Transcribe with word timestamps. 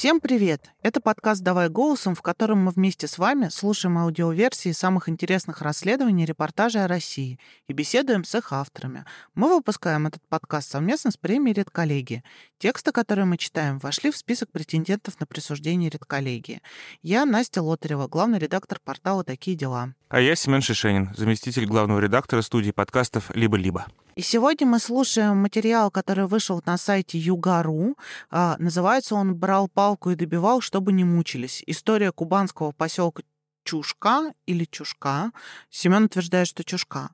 Всем 0.00 0.18
привет! 0.18 0.70
Это 0.80 0.98
подкаст 1.02 1.42
«Давай 1.42 1.68
голосом», 1.68 2.14
в 2.14 2.22
котором 2.22 2.60
мы 2.60 2.70
вместе 2.70 3.06
с 3.06 3.18
вами 3.18 3.50
слушаем 3.50 3.98
аудиоверсии 3.98 4.72
самых 4.72 5.10
интересных 5.10 5.60
расследований 5.60 6.22
и 6.22 6.26
репортажей 6.26 6.82
о 6.82 6.88
России 6.88 7.38
и 7.68 7.74
беседуем 7.74 8.24
с 8.24 8.34
их 8.34 8.50
авторами. 8.50 9.04
Мы 9.34 9.54
выпускаем 9.54 10.06
этот 10.06 10.26
подкаст 10.26 10.70
совместно 10.70 11.10
с 11.10 11.18
премией 11.18 11.52
«Редколлегии». 11.52 12.24
Тексты, 12.56 12.92
которые 12.92 13.26
мы 13.26 13.36
читаем, 13.36 13.78
вошли 13.78 14.10
в 14.10 14.16
список 14.16 14.50
претендентов 14.50 15.20
на 15.20 15.26
присуждение 15.26 15.90
«Редколлегии». 15.90 16.62
Я 17.02 17.26
Настя 17.26 17.60
Лотарева, 17.60 18.08
главный 18.08 18.38
редактор 18.38 18.78
портала 18.82 19.22
«Такие 19.22 19.54
дела». 19.54 19.92
А 20.08 20.18
я 20.18 20.34
Семен 20.34 20.62
Шишенин, 20.62 21.10
заместитель 21.14 21.66
главного 21.66 22.00
редактора 22.00 22.40
студии 22.40 22.70
подкастов 22.70 23.30
«Либо-либо». 23.36 23.84
И 24.20 24.22
сегодня 24.22 24.66
мы 24.66 24.80
слушаем 24.80 25.38
материал, 25.38 25.90
который 25.90 26.26
вышел 26.26 26.60
на 26.66 26.76
сайте 26.76 27.16
Югару. 27.16 27.96
А, 28.30 28.56
называется 28.58 29.14
он 29.14 29.34
«Брал 29.34 29.66
палку 29.66 30.10
и 30.10 30.14
добивал, 30.14 30.60
чтобы 30.60 30.92
не 30.92 31.04
мучились. 31.04 31.64
История 31.66 32.12
кубанского 32.12 32.72
поселка 32.72 33.22
Чушка 33.64 34.34
или 34.44 34.66
Чушка. 34.66 35.32
Семен 35.70 36.04
утверждает, 36.04 36.48
что 36.48 36.62
Чушка. 36.64 37.12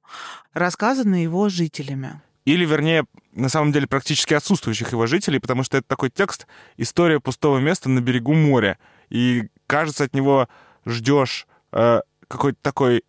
Рассказана 0.52 1.22
его 1.22 1.48
жителями. 1.48 2.20
Или, 2.44 2.64
вернее, 2.64 3.04
на 3.30 3.50
самом 3.50 3.70
деле 3.70 3.86
практически 3.86 4.34
отсутствующих 4.34 4.90
его 4.90 5.06
жителей, 5.06 5.38
потому 5.38 5.62
что 5.62 5.76
это 5.76 5.86
такой 5.86 6.10
текст 6.10 6.48
«История 6.76 7.20
пустого 7.20 7.58
места 7.58 7.88
на 7.88 8.00
берегу 8.00 8.34
моря». 8.34 8.80
И, 9.10 9.44
кажется, 9.68 10.02
от 10.02 10.12
него 10.12 10.48
ждешь 10.84 11.46
э, 11.70 12.00
какой-то 12.26 12.58
такой, 12.62 13.04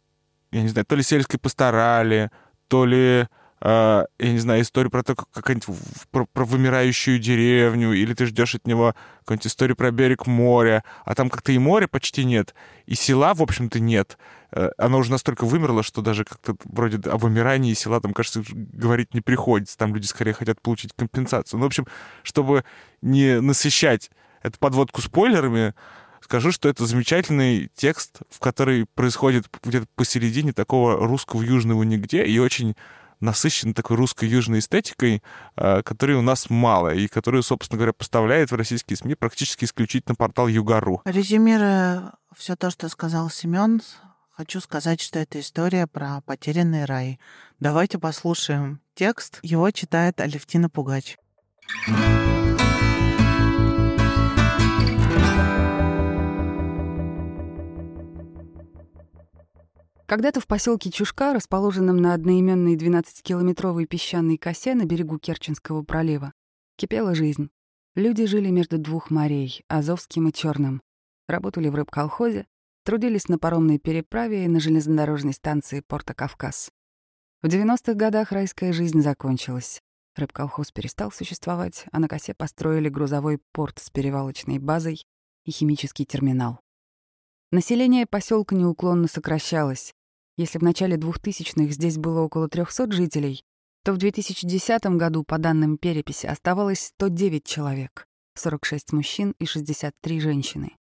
я 0.52 0.62
не 0.62 0.68
знаю, 0.68 0.86
то 0.86 0.96
ли 0.96 1.02
сельской 1.02 1.40
пасторали, 1.40 2.30
то 2.68 2.86
ли 2.86 3.28
я 3.60 4.08
не 4.20 4.38
знаю, 4.38 4.62
историю 4.62 4.92
про 4.92 5.04
то, 5.04 5.16
как 5.16 5.52
про, 6.12 6.26
про 6.26 6.46
вымирающую 6.46 7.18
деревню, 7.18 7.94
или 7.94 8.14
ты 8.14 8.28
ждешь 8.28 8.56
от 8.56 8.68
него 8.68 8.96
какую-нибудь 9.22 9.48
историю 9.48 9.76
про 9.76 9.92
берег 9.92 10.28
моря, 10.28 10.84
а 11.06 11.16
там 11.16 11.30
как-то 11.30 11.52
и 11.52 11.58
моря 11.58 11.88
почти 11.88 12.24
нет, 12.24 12.54
и 12.86 12.94
села, 12.96 13.34
в 13.34 13.42
общем-то, 13.42 13.80
нет. 13.80 14.18
Uh, 14.50 14.72
оно 14.78 15.00
уже 15.00 15.12
настолько 15.12 15.46
вымерло, 15.46 15.84
что 15.84 16.02
даже 16.02 16.24
как-то 16.24 16.56
вроде 16.64 16.98
о 17.10 17.18
вымирании 17.18 17.74
села 17.74 18.00
там, 18.00 18.14
кажется, 18.14 18.44
говорить 18.48 19.14
не 19.14 19.20
приходится. 19.20 19.78
Там 19.78 19.94
люди 19.94 20.06
скорее 20.06 20.32
хотят 20.32 20.62
получить 20.62 20.94
компенсацию. 20.96 21.60
Ну, 21.60 21.66
в 21.66 21.68
общем, 21.68 21.86
чтобы 22.24 22.64
не 23.02 23.42
насыщать 23.42 24.10
эту 24.42 24.58
подводку 24.58 25.02
спойлерами, 25.02 25.74
скажу, 26.22 26.54
что 26.54 26.70
это 26.70 26.86
замечательный 26.86 27.70
текст, 27.76 28.20
в 28.30 28.40
который 28.40 28.86
происходит 28.86 29.48
где-то 29.64 29.88
посередине 29.96 30.54
такого 30.54 30.96
русского 30.96 31.42
южного 31.42 31.84
нигде, 31.84 32.24
и 32.24 32.40
очень 32.40 32.76
насыщен 33.20 33.74
такой 33.74 33.98
русской 33.98 34.26
южной 34.26 34.60
эстетикой, 34.60 35.22
э, 35.56 35.82
которой 35.84 36.14
у 36.14 36.22
нас 36.22 36.50
мало, 36.50 36.94
и 36.94 37.08
которую, 37.08 37.44
собственно 37.44 37.78
говоря, 37.78 37.94
поставляет 37.94 38.52
в 38.52 38.56
российские 38.56 38.98
СМИ 38.98 39.16
практически 39.16 39.66
исключительно 39.66 40.16
портал 40.16 40.48
Югару. 40.48 41.02
Резюмируя 41.06 42.14
все 42.36 42.56
то, 42.56 42.70
что 42.70 42.90
сказал 42.90 43.30
Семен, 43.30 43.82
хочу 44.32 44.60
сказать, 44.60 45.02
что 45.02 45.20
это 45.20 45.40
история 45.40 45.88
про 45.88 46.22
потерянный 46.22 46.86
рай. 46.86 47.20
Давайте 47.60 47.98
послушаем 47.98 48.80
текст. 48.94 49.40
Его 49.42 49.72
читает 49.72 50.22
Алевтина 50.22 50.70
Пугач. 50.70 51.18
Thank. 51.86 52.47
Когда-то 60.08 60.40
в 60.40 60.48
поселке 60.48 60.90
Чушка, 60.90 61.34
расположенном 61.34 61.98
на 61.98 62.14
одноименной 62.14 62.78
12-километровой 62.78 63.86
песчаной 63.88 64.38
косе 64.38 64.74
на 64.74 64.86
берегу 64.86 65.20
Керченского 65.20 65.84
пролива, 65.84 66.32
кипела 66.78 67.14
жизнь. 67.14 67.50
Люди 67.94 68.26
жили 68.26 68.50
между 68.50 68.78
двух 68.78 69.10
морей, 69.12 69.66
Азовским 69.68 70.30
и 70.30 70.32
Черным. 70.32 70.82
Работали 71.28 71.68
в 71.68 71.76
рыбколхозе, 71.76 72.48
трудились 72.86 73.28
на 73.28 73.38
паромной 73.38 73.80
переправе 73.80 74.46
и 74.46 74.48
на 74.48 74.62
железнодорожной 74.62 75.34
станции 75.34 75.84
порта 75.86 76.14
Кавказ. 76.14 76.72
В 77.42 77.48
90-х 77.48 77.94
годах 77.96 78.32
райская 78.32 78.72
жизнь 78.72 79.02
закончилась. 79.02 79.82
Рыбколхоз 80.16 80.72
перестал 80.72 81.12
существовать, 81.12 81.86
а 81.92 82.00
на 82.00 82.08
косе 82.08 82.34
построили 82.34 82.88
грузовой 82.88 83.40
порт 83.52 83.80
с 83.80 83.90
перевалочной 83.90 84.60
базой 84.60 85.04
и 85.44 85.52
химический 85.52 86.06
терминал. 86.06 86.62
Население 87.50 88.06
поселка 88.06 88.56
неуклонно 88.56 89.08
сокращалось. 89.08 89.94
Если 90.36 90.60
в 90.60 90.64
начале 90.64 90.98
2000-х 90.98 91.72
здесь 91.72 91.98
было 91.98 92.20
около 92.20 92.50
300 92.50 92.92
жителей, 92.92 93.42
то 93.84 93.94
в 93.94 93.98
2010 93.98 94.86
году, 94.98 95.24
по 95.24 95.38
данным 95.38 95.78
переписи, 95.78 96.26
оставалось 96.26 96.88
109 96.88 97.46
человек, 97.46 98.06
46 98.36 98.92
мужчин 98.92 99.34
и 99.40 99.46
63 99.46 100.20
женщины. 100.20 100.76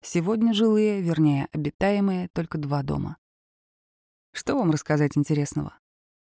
Сегодня 0.00 0.54
жилые, 0.54 1.00
вернее, 1.00 1.48
обитаемые, 1.52 2.28
только 2.32 2.56
два 2.56 2.84
дома. 2.84 3.16
Что 4.32 4.54
вам 4.54 4.70
рассказать 4.70 5.18
интересного? 5.18 5.76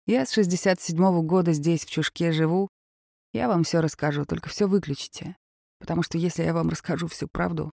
Я 0.05 0.25
с 0.25 0.31
67 0.31 0.97
-го 0.97 1.21
года 1.23 1.51
здесь, 1.51 1.83
в 1.83 1.89
Чушке, 1.89 2.31
живу. 2.31 2.69
Я 3.33 3.49
вам 3.49 3.65
все 3.65 3.81
расскажу, 3.81 4.25
только 4.25 4.47
все 4.47 4.65
выключите. 4.65 5.35
Потому 5.79 6.03
что 6.03 6.17
если 6.17 6.43
я 6.43 6.53
вам 6.53 6.69
расскажу 6.69 7.07
всю 7.07 7.27
правду, 7.27 7.71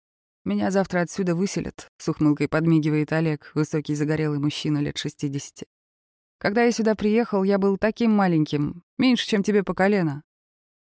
меня 0.46 0.72
завтра 0.72 1.02
отсюда 1.02 1.36
выселят, 1.36 1.88
с 1.98 2.10
ухмылкой 2.10 2.48
подмигивает 2.50 3.14
Олег, 3.14 3.52
высокий 3.54 3.96
загорелый 3.96 4.40
мужчина 4.40 4.80
лет 4.80 4.98
60. 4.98 5.68
Когда 6.38 6.64
я 6.64 6.72
сюда 6.72 6.96
приехал, 6.96 7.44
я 7.44 7.58
был 7.58 7.78
таким 7.78 8.12
маленьким, 8.12 8.84
меньше, 8.98 9.26
чем 9.26 9.44
тебе 9.44 9.64
по 9.64 9.74
колено. 9.74 10.24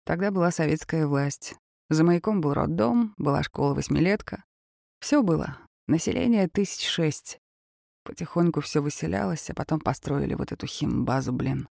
Тогда 0.06 0.29
была 0.29 0.51
советская 0.51 1.07
власть. 1.07 1.56
За 1.90 2.03
маяком 2.03 2.41
был 2.41 2.53
роддом, 2.53 3.16
была 3.17 3.41
школа-восьмилетка. 3.41 4.44
Все 5.00 5.23
было. 5.23 5.57
Население 5.88 6.47
тысяч 6.47 6.88
шесть. 6.88 7.40
Потихоньку 8.03 8.62
все 8.62 8.81
выселялось, 8.81 9.50
а 9.50 9.53
потом 9.53 9.79
построили 9.79 10.34
вот 10.34 10.51
эту 10.51 10.67
химбазу, 10.67 11.34
блин. 11.34 11.67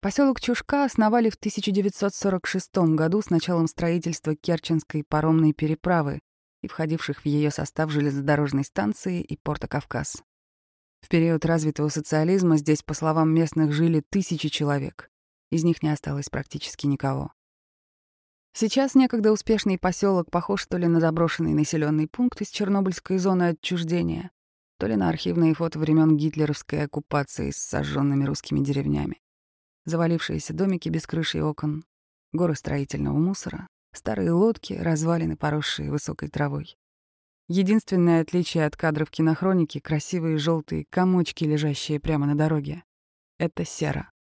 Поселок 0.00 0.40
Чушка 0.40 0.84
основали 0.84 1.30
в 1.30 1.34
1946 1.34 2.76
году 2.94 3.20
с 3.20 3.30
началом 3.30 3.66
строительства 3.66 4.36
Керченской 4.36 5.02
паромной 5.02 5.52
переправы, 5.52 6.20
и 6.62 6.68
входивших 6.68 7.22
в 7.22 7.26
ее 7.26 7.50
состав 7.50 7.90
железнодорожной 7.90 8.64
станции 8.64 9.22
и 9.22 9.36
порта 9.36 9.68
Кавказ. 9.68 10.22
В 11.00 11.08
период 11.08 11.44
развитого 11.44 11.88
социализма 11.88 12.56
здесь, 12.56 12.82
по 12.82 12.94
словам 12.94 13.32
местных, 13.32 13.72
жили 13.72 14.02
тысячи 14.10 14.48
человек. 14.48 15.10
Из 15.50 15.64
них 15.64 15.82
не 15.82 15.90
осталось 15.90 16.28
практически 16.28 16.86
никого. 16.86 17.32
Сейчас 18.52 18.94
некогда 18.94 19.30
успешный 19.32 19.78
поселок 19.78 20.30
похож 20.30 20.66
то 20.66 20.76
ли 20.78 20.88
на 20.88 21.00
заброшенный 21.00 21.54
населенный 21.54 22.08
пункт 22.08 22.40
из 22.40 22.48
Чернобыльской 22.48 23.18
зоны 23.18 23.50
отчуждения, 23.50 24.30
то 24.78 24.86
ли 24.86 24.96
на 24.96 25.08
архивные 25.08 25.54
фото 25.54 25.78
времен 25.78 26.16
гитлеровской 26.16 26.84
оккупации 26.84 27.50
с 27.50 27.56
сожженными 27.56 28.24
русскими 28.24 28.60
деревнями. 28.60 29.20
Завалившиеся 29.84 30.54
домики 30.54 30.88
без 30.88 31.06
крыши 31.06 31.38
и 31.38 31.40
окон, 31.40 31.84
горы 32.32 32.54
строительного 32.56 33.16
мусора, 33.16 33.68
Старые 33.98 34.30
лодки, 34.30 34.74
развалины, 34.74 35.36
поросшие 35.36 35.90
высокой 35.90 36.28
травой. 36.28 36.78
Единственное 37.48 38.22
отличие 38.22 38.64
от 38.64 38.76
кадров 38.76 39.10
кинохроники— 39.10 39.80
красивые 39.80 40.38
желтые 40.38 40.84
комочки, 40.88 41.42
лежащие 41.42 41.98
прямо 41.98 42.24
на 42.24 42.36
дороге. 42.36 42.84
Это 43.38 43.64
сера. 43.64 44.12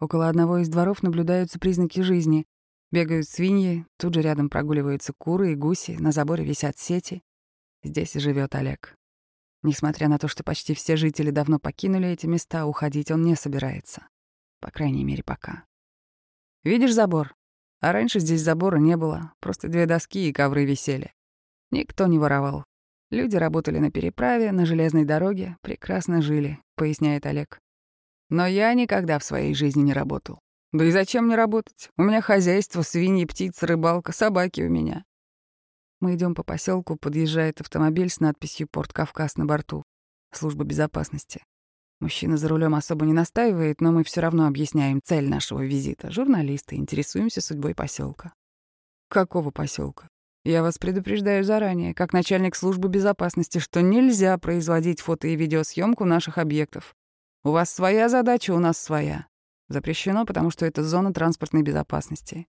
Около 0.00 0.28
одного 0.28 0.58
из 0.58 0.68
дворов 0.68 1.04
наблюдаются 1.04 1.60
признаки 1.60 2.00
жизни. 2.00 2.44
Бегают 2.90 3.28
свиньи, 3.28 3.86
тут 3.98 4.14
же 4.14 4.20
рядом 4.20 4.50
прогуливаются 4.50 5.12
куры 5.16 5.52
и 5.52 5.54
гуси, 5.54 5.92
на 5.92 6.10
заборе 6.10 6.44
висят 6.44 6.76
сети. 6.76 7.22
Здесь 7.84 8.14
живет 8.14 8.56
Олег. 8.56 8.96
Несмотря 9.62 10.08
на 10.08 10.18
то, 10.18 10.26
что 10.26 10.42
почти 10.42 10.74
все 10.74 10.96
жители 10.96 11.30
давно 11.30 11.60
покинули 11.60 12.08
эти 12.08 12.26
места, 12.26 12.66
уходить 12.66 13.12
он 13.12 13.22
не 13.22 13.36
собирается. 13.36 14.08
По 14.58 14.72
крайней 14.72 15.04
мере, 15.04 15.22
пока. 15.22 15.66
«Видишь 16.64 16.94
забор?» 16.94 17.37
А 17.80 17.92
раньше 17.92 18.20
здесь 18.20 18.42
забора 18.42 18.76
не 18.76 18.96
было, 18.96 19.32
просто 19.40 19.68
две 19.68 19.86
доски 19.86 20.28
и 20.28 20.32
ковры 20.32 20.64
висели. 20.64 21.12
Никто 21.70 22.06
не 22.06 22.18
воровал. 22.18 22.64
Люди 23.10 23.36
работали 23.36 23.78
на 23.78 23.90
переправе, 23.90 24.52
на 24.52 24.66
железной 24.66 25.04
дороге, 25.04 25.56
прекрасно 25.62 26.20
жили, 26.20 26.58
поясняет 26.76 27.24
Олег. 27.26 27.58
Но 28.30 28.46
я 28.46 28.74
никогда 28.74 29.18
в 29.18 29.24
своей 29.24 29.54
жизни 29.54 29.82
не 29.82 29.92
работал. 29.92 30.40
Да 30.72 30.84
и 30.84 30.90
зачем 30.90 31.26
мне 31.26 31.36
работать? 31.36 31.88
У 31.96 32.02
меня 32.02 32.20
хозяйство, 32.20 32.82
свиньи, 32.82 33.24
птицы, 33.24 33.66
рыбалка, 33.66 34.12
собаки 34.12 34.60
у 34.60 34.68
меня. 34.68 35.04
Мы 36.00 36.14
идем 36.14 36.34
по 36.34 36.42
поселку, 36.42 36.96
подъезжает 36.96 37.60
автомобиль 37.60 38.10
с 38.10 38.20
надписью 38.20 38.68
«Порт 38.70 38.92
Кавказ» 38.92 39.36
на 39.36 39.46
борту. 39.46 39.82
Служба 40.32 40.64
безопасности. 40.64 41.42
Мужчина 42.00 42.36
за 42.36 42.48
рулем 42.48 42.74
особо 42.74 43.04
не 43.06 43.12
настаивает, 43.12 43.80
но 43.80 43.90
мы 43.90 44.04
все 44.04 44.20
равно 44.20 44.46
объясняем 44.46 45.00
цель 45.02 45.28
нашего 45.28 45.64
визита. 45.64 46.10
Журналисты, 46.12 46.76
интересуемся 46.76 47.40
судьбой 47.40 47.74
поселка. 47.74 48.32
Какого 49.08 49.50
поселка? 49.50 50.08
Я 50.44 50.62
вас 50.62 50.78
предупреждаю 50.78 51.42
заранее, 51.42 51.94
как 51.94 52.12
начальник 52.12 52.54
службы 52.54 52.88
безопасности, 52.88 53.58
что 53.58 53.82
нельзя 53.82 54.38
производить 54.38 55.00
фото 55.00 55.26
и 55.26 55.36
видеосъемку 55.36 56.04
наших 56.04 56.38
объектов. 56.38 56.94
У 57.42 57.50
вас 57.50 57.70
своя 57.70 58.08
задача, 58.08 58.52
у 58.52 58.58
нас 58.58 58.78
своя. 58.78 59.26
Запрещено, 59.68 60.24
потому 60.24 60.50
что 60.50 60.66
это 60.66 60.84
зона 60.84 61.12
транспортной 61.12 61.62
безопасности. 61.62 62.46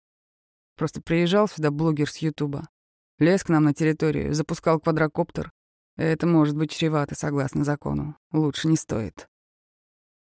Просто 0.77 1.01
приезжал 1.01 1.47
сюда 1.47 1.71
блогер 1.71 2.09
с 2.09 2.17
Ютуба. 2.17 2.69
Лез 3.17 3.43
к 3.43 3.49
нам 3.49 3.65
на 3.65 3.73
территорию, 3.73 4.33
запускал 4.33 4.79
квадрокоптер. 4.79 5.51
Это 5.97 6.25
может 6.25 6.55
быть 6.55 6.71
чревато, 6.71 7.15
согласно 7.15 7.65
закону. 7.65 8.15
Лучше 8.31 8.67
не 8.69 8.77
стоит. 8.77 9.28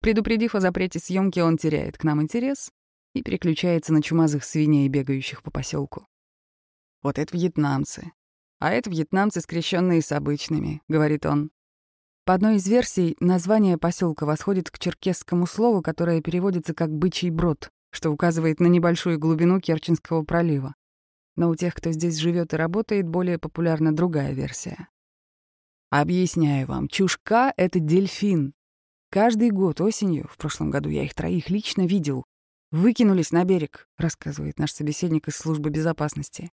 Предупредив 0.01 0.55
о 0.55 0.61
запрете 0.61 0.99
съемки, 0.99 1.41
он 1.41 1.59
теряет 1.59 1.99
к 1.99 2.05
нам 2.05 2.23
интерес 2.23 2.71
и 3.15 3.23
переключается 3.23 3.93
на 3.93 4.03
чумазых 4.03 4.45
свиней, 4.45 4.89
бегающих 4.89 5.43
по 5.43 5.51
поселку. 5.51 6.07
Вот 7.03 7.19
это 7.19 7.37
вьетнамцы. 7.37 8.13
А 8.61 8.73
это 8.73 8.91
вьетнамцы, 8.91 9.41
скрещенные 9.41 10.03
с 10.03 10.13
обычными, 10.13 10.83
говорит 10.89 11.27
он. 11.27 11.51
По 12.25 12.35
одной 12.35 12.57
из 12.57 12.67
версий, 12.67 13.17
название 13.21 13.79
поселка 13.79 14.25
восходит 14.25 14.71
к 14.71 14.79
черкесскому 14.79 15.47
слову, 15.47 15.83
которое 15.83 16.21
переводится 16.21 16.75
как 16.75 16.91
«бычий 16.91 17.31
брод», 17.31 17.71
что 17.91 18.11
указывает 18.11 18.61
на 18.61 18.67
небольшую 18.67 19.19
глубину 19.19 19.61
Керченского 19.61 20.23
пролива. 20.23 20.75
Но 21.37 21.49
у 21.49 21.57
тех, 21.57 21.75
кто 21.75 21.91
здесь 21.91 22.17
живет 22.17 22.53
и 22.53 22.57
работает, 22.57 23.09
более 23.09 23.39
популярна 23.39 23.95
другая 23.95 24.33
версия. 24.33 24.89
Объясняю 25.91 26.67
вам, 26.67 26.89
чушка— 26.89 27.53
это 27.57 27.81
дельфин. 27.81 28.55
Каждый 29.11 29.51
год 29.51 29.81
осенью, 29.81 30.29
в 30.29 30.37
прошлом 30.37 30.71
году 30.71 30.89
я 30.89 31.03
их 31.03 31.15
троих 31.15 31.51
лично 31.51 31.85
видел, 31.85 32.25
выкинулись 32.71 33.33
на 33.33 33.45
берег, 33.45 33.89
рассказывает 33.99 34.61
наш 34.61 34.73
собеседник 34.73 35.27
из 35.27 35.37
службы 35.37 35.71
безопасности. 35.71 36.51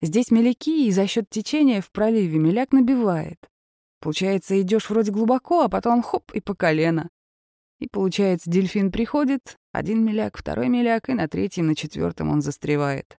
Здесь 0.00 0.30
меляки, 0.30 0.86
и 0.86 0.92
за 0.92 1.08
счет 1.08 1.28
течения 1.28 1.80
в 1.80 1.90
проливе 1.90 2.38
меляк 2.38 2.72
набивает. 2.72 3.38
Получается, 4.00 4.60
идешь 4.60 4.88
вроде 4.88 5.10
глубоко, 5.10 5.62
а 5.62 5.68
потом 5.68 6.02
хоп 6.02 6.30
и 6.32 6.40
по 6.40 6.54
колено. 6.54 7.08
И 7.80 7.88
получается, 7.88 8.50
дельфин 8.50 8.92
приходит, 8.92 9.56
один 9.72 10.04
меляк, 10.04 10.38
второй 10.38 10.68
меляк, 10.68 11.08
и 11.08 11.14
на 11.14 11.26
третьем, 11.28 11.66
на 11.66 11.74
четвертом 11.74 12.30
он 12.30 12.40
застревает. 12.40 13.18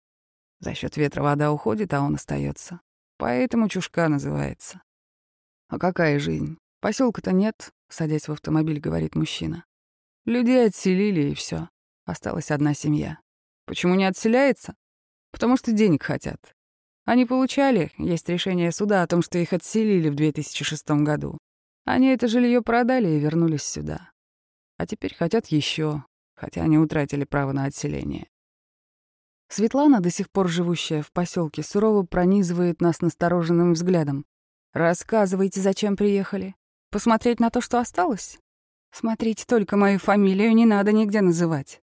За 0.59 0.73
счет 0.73 0.95
ветра 0.95 1.21
вода 1.23 1.51
уходит, 1.51 1.93
а 1.93 2.01
он 2.01 2.15
остается. 2.15 2.79
Поэтому 3.17 3.67
чушка 3.67 4.07
называется. 4.07 4.81
А 5.67 5.77
какая 5.77 6.19
жизнь? 6.19 6.57
Поселка-то 6.79 7.33
нет, 7.33 7.71
садясь 7.89 8.27
в 8.27 8.31
автомобиль, 8.31 8.79
говорит 8.79 9.15
мужчина. 9.15 9.65
Людей 10.25 10.65
отселили, 10.65 11.31
и 11.31 11.33
все. 11.33 11.69
Осталась 12.05 12.51
одна 12.51 12.73
семья. 12.73 13.19
Почему 13.65 13.95
не 13.95 14.05
отселяется? 14.05 14.75
Потому 15.31 15.57
что 15.57 15.71
денег 15.71 16.03
хотят. 16.03 16.53
Они 17.05 17.25
получали, 17.25 17.91
есть 17.97 18.27
решение 18.27 18.71
суда 18.73 19.01
о 19.01 19.07
том, 19.07 19.21
что 19.21 19.37
их 19.37 19.53
отселили 19.53 20.09
в 20.09 20.15
2006 20.15 20.89
году. 21.03 21.37
Они 21.85 22.07
это 22.07 22.27
жилье 22.27 22.61
продали 22.61 23.07
и 23.07 23.19
вернулись 23.19 23.63
сюда. 23.63 24.11
А 24.75 24.85
теперь 24.85 25.15
хотят 25.15 25.47
еще, 25.47 26.03
хотя 26.35 26.63
они 26.63 26.77
утратили 26.77 27.23
право 27.23 27.53
на 27.53 27.63
отселение. 27.63 28.27
Светлана, 29.47 30.01
до 30.01 30.09
сих 30.09 30.29
пор 30.29 30.49
живущая 30.49 31.01
в 31.01 31.13
поселке, 31.13 31.63
сурово 31.63 32.03
пронизывает 32.03 32.81
нас 32.81 32.99
настороженным 32.99 33.71
взглядом. 33.71 34.25
«Рассказывайте, 34.73 35.61
зачем 35.61 35.95
приехали? 35.95 36.56
Посмотреть 36.89 37.39
на 37.39 37.49
то, 37.49 37.61
что 37.61 37.79
осталось? 37.79 38.39
Смотрите 38.91 39.45
только 39.45 39.77
мою 39.77 39.99
фамилию, 39.99 40.55
не 40.55 40.65
надо 40.65 40.91
нигде 40.91 41.21
называть». 41.21 41.81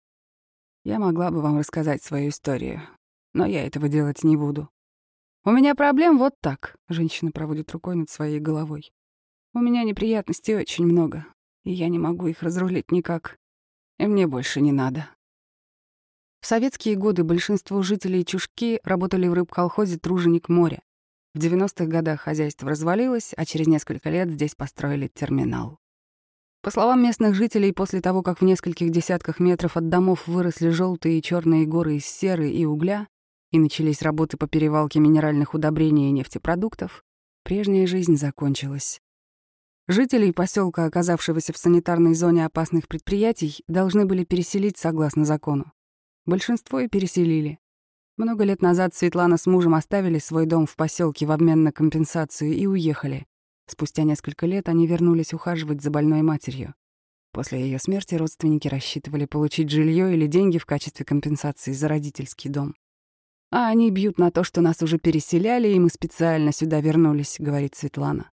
Я 0.84 0.98
могла 0.98 1.30
бы 1.30 1.40
вам 1.40 1.58
рассказать 1.58 2.02
свою 2.02 2.30
историю, 2.30 2.82
но 3.34 3.46
я 3.46 3.64
этого 3.64 3.88
делать 3.88 4.24
не 4.24 4.36
буду. 4.36 4.68
«У 5.44 5.50
меня 5.50 5.74
проблем 5.74 6.18
вот 6.18 6.34
так»,— 6.40 6.76
женщина 6.88 7.32
проводит 7.32 7.70
рукой 7.72 7.96
над 7.96 8.10
своей 8.10 8.38
головой. 8.38 8.92
«У 9.54 9.58
меня 9.58 9.82
неприятностей 9.82 10.54
очень 10.54 10.86
много, 10.86 11.26
и 11.64 11.72
я 11.72 11.88
не 11.88 11.98
могу 11.98 12.28
их 12.28 12.42
разрулить 12.42 12.92
никак. 12.92 13.38
И 13.98 14.06
мне 14.06 14.26
больше 14.26 14.60
не 14.60 14.72
надо». 14.72 15.08
В 16.40 16.46
советские 16.46 16.96
годы 16.96 17.22
большинство 17.22 17.82
жителей 17.82 18.24
Чушки 18.24 18.80
работали 18.82 19.28
в 19.28 19.34
рыбколхозе 19.34 19.98
«Труженик 19.98 20.48
моря». 20.48 20.82
В 21.34 21.38
90-х 21.38 21.86
годах 21.86 22.20
хозяйство 22.20 22.68
развалилось, 22.68 23.32
а 23.36 23.46
через 23.46 23.66
несколько 23.66 24.10
лет 24.10 24.30
здесь 24.30 24.54
построили 24.54 25.08
терминал. 25.08 25.78
По 26.62 26.70
словам 26.70 27.02
местных 27.02 27.34
жителей, 27.34 27.72
после 27.72 28.00
того, 28.00 28.22
как 28.22 28.40
в 28.40 28.44
нескольких 28.44 28.90
десятках 28.90 29.40
метров 29.40 29.76
от 29.76 29.88
домов 29.88 30.28
выросли 30.28 30.68
желтые 30.68 31.18
и 31.18 31.22
черные 31.22 31.66
горы 31.66 31.96
из 31.96 32.06
серы 32.06 32.50
и 32.50 32.64
угля, 32.64 33.08
и 33.50 33.58
начались 33.58 34.02
работы 34.02 34.36
по 34.36 34.46
перевалке 34.46 35.00
минеральных 35.00 35.54
удобрений 35.54 36.08
и 36.08 36.12
нефтепродуктов, 36.12 37.02
прежняя 37.44 37.86
жизнь 37.86 38.16
закончилась. 38.16 39.00
Жителей 39.88 40.32
поселка, 40.32 40.84
оказавшегося 40.84 41.52
в 41.52 41.58
санитарной 41.58 42.14
зоне 42.14 42.46
опасных 42.46 42.86
предприятий, 42.86 43.64
должны 43.66 44.06
были 44.06 44.24
переселить 44.24 44.78
согласно 44.78 45.24
закону. 45.24 45.72
Большинство 46.26 46.78
и 46.78 46.88
переселили. 46.88 47.58
Много 48.22 48.44
лет 48.44 48.62
назад 48.62 48.94
Светлана 48.94 49.36
с 49.36 49.46
мужем 49.46 49.74
оставили 49.74 50.20
свой 50.20 50.46
дом 50.46 50.64
в 50.64 50.76
поселке 50.76 51.26
в 51.26 51.32
обмен 51.32 51.64
на 51.64 51.72
компенсацию 51.72 52.52
и 52.52 52.66
уехали. 52.66 53.26
Спустя 53.66 54.04
несколько 54.04 54.46
лет 54.46 54.68
они 54.68 54.86
вернулись 54.86 55.34
ухаживать 55.34 55.82
за 55.82 55.90
больной 55.90 56.22
матерью. 56.22 56.72
После 57.32 57.60
ее 57.60 57.80
смерти 57.80 58.14
родственники 58.14 58.68
рассчитывали 58.68 59.24
получить 59.24 59.70
жилье 59.70 60.14
или 60.14 60.28
деньги 60.28 60.58
в 60.58 60.66
качестве 60.66 61.04
компенсации 61.04 61.72
за 61.72 61.88
родительский 61.88 62.48
дом. 62.48 62.76
А 63.50 63.66
они 63.66 63.90
бьют 63.90 64.18
на 64.18 64.30
то, 64.30 64.44
что 64.44 64.60
нас 64.60 64.80
уже 64.82 64.98
переселяли, 64.98 65.66
и 65.70 65.80
мы 65.80 65.88
специально 65.88 66.52
сюда 66.52 66.80
вернулись, 66.80 67.38
говорит 67.40 67.74
Светлана. 67.74 68.30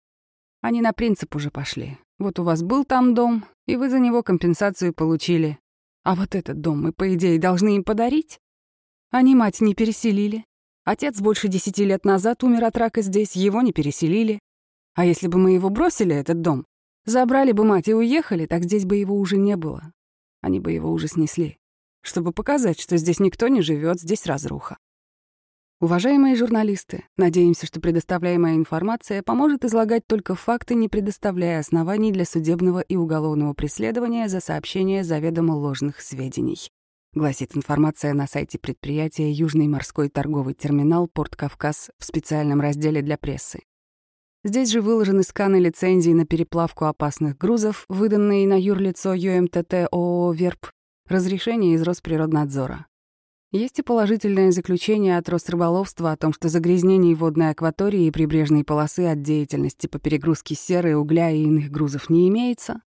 Они 0.61 0.81
на 0.81 0.93
принцип 0.93 1.35
уже 1.35 1.49
пошли. 1.49 1.97
Вот 2.19 2.37
у 2.37 2.43
вас 2.43 2.61
был 2.61 2.85
там 2.85 3.15
дом, 3.15 3.43
и 3.65 3.75
вы 3.75 3.89
за 3.89 3.97
него 3.97 4.21
компенсацию 4.21 4.93
получили. 4.93 5.57
А 6.03 6.13
вот 6.13 6.35
этот 6.35 6.61
дом 6.61 6.79
мы, 6.83 6.93
по 6.93 7.11
идее, 7.11 7.39
должны 7.39 7.77
им 7.77 7.83
подарить? 7.83 8.39
Они 9.11 9.33
мать 9.33 9.59
не 9.59 9.73
переселили. 9.73 10.45
Отец 10.85 11.19
больше 11.19 11.47
десяти 11.47 11.83
лет 11.83 12.05
назад 12.05 12.43
умер 12.43 12.65
от 12.65 12.77
рака 12.77 13.01
здесь, 13.01 13.35
его 13.35 13.61
не 13.61 13.73
переселили. 13.73 14.39
А 14.93 15.05
если 15.05 15.27
бы 15.27 15.39
мы 15.39 15.51
его 15.51 15.69
бросили, 15.69 16.15
этот 16.15 16.41
дом, 16.41 16.65
забрали 17.05 17.51
бы 17.51 17.63
мать 17.63 17.87
и 17.87 17.93
уехали, 17.93 18.45
так 18.45 18.63
здесь 18.63 18.85
бы 18.85 18.97
его 18.97 19.15
уже 19.15 19.37
не 19.37 19.55
было. 19.55 19.91
Они 20.41 20.59
бы 20.59 20.71
его 20.71 20.91
уже 20.91 21.07
снесли, 21.07 21.57
чтобы 22.01 22.31
показать, 22.31 22.79
что 22.79 22.97
здесь 22.97 23.19
никто 23.19 23.47
не 23.47 23.61
живет, 23.61 23.99
здесь 23.99 24.25
разруха. 24.25 24.77
Уважаемые 25.81 26.35
журналисты, 26.35 27.05
надеемся, 27.17 27.65
что 27.65 27.79
предоставляемая 27.79 28.55
информация 28.57 29.23
поможет 29.23 29.63
излагать 29.63 30.05
только 30.05 30.35
факты, 30.35 30.75
не 30.75 30.89
предоставляя 30.89 31.61
оснований 31.61 32.11
для 32.11 32.25
судебного 32.25 32.81
и 32.81 32.95
уголовного 32.95 33.53
преследования 33.53 34.27
за 34.27 34.39
сообщение 34.41 35.03
заведомо 35.03 35.53
ложных 35.53 36.01
сведений. 36.01 36.69
Гласит 37.15 37.57
информация 37.57 38.13
на 38.13 38.27
сайте 38.27 38.59
предприятия 38.59 39.31
Южный 39.31 39.67
морской 39.67 40.09
торговый 40.09 40.53
терминал 40.53 41.07
«Порт 41.07 41.35
Кавказ» 41.35 41.89
в 41.97 42.05
специальном 42.05 42.61
разделе 42.61 43.01
для 43.01 43.17
прессы. 43.17 43.61
Здесь 44.43 44.69
же 44.69 44.81
выложены 44.81 45.23
сканы 45.23 45.55
лицензий 45.55 46.13
на 46.13 46.27
переплавку 46.27 46.85
опасных 46.85 47.35
грузов, 47.35 47.85
выданные 47.89 48.47
на 48.47 48.61
юрлицо 48.61 49.15
ЮМТТ 49.15 49.89
ООО 49.91 50.31
«Верб», 50.33 50.67
разрешение 51.07 51.73
из 51.73 51.81
Росприроднадзора. 51.81 52.85
Есть 53.51 53.79
и 53.79 53.81
положительное 53.81 54.51
заключение 54.51 55.17
от 55.17 55.27
Росрыболовства 55.29 56.11
о 56.11 56.17
том, 56.17 56.31
что 56.31 56.47
загрязнений 56.47 57.15
водной 57.15 57.49
акватории 57.49 58.05
и 58.05 58.11
прибрежной 58.11 58.63
полосы 58.63 59.07
от 59.07 59.23
деятельности 59.23 59.87
по 59.87 59.97
перегрузке 59.97 60.53
серы, 60.53 60.95
угля 60.95 61.31
и 61.31 61.41
иных 61.41 61.71
грузов 61.71 62.11
не 62.11 62.29
имеется. 62.29 62.83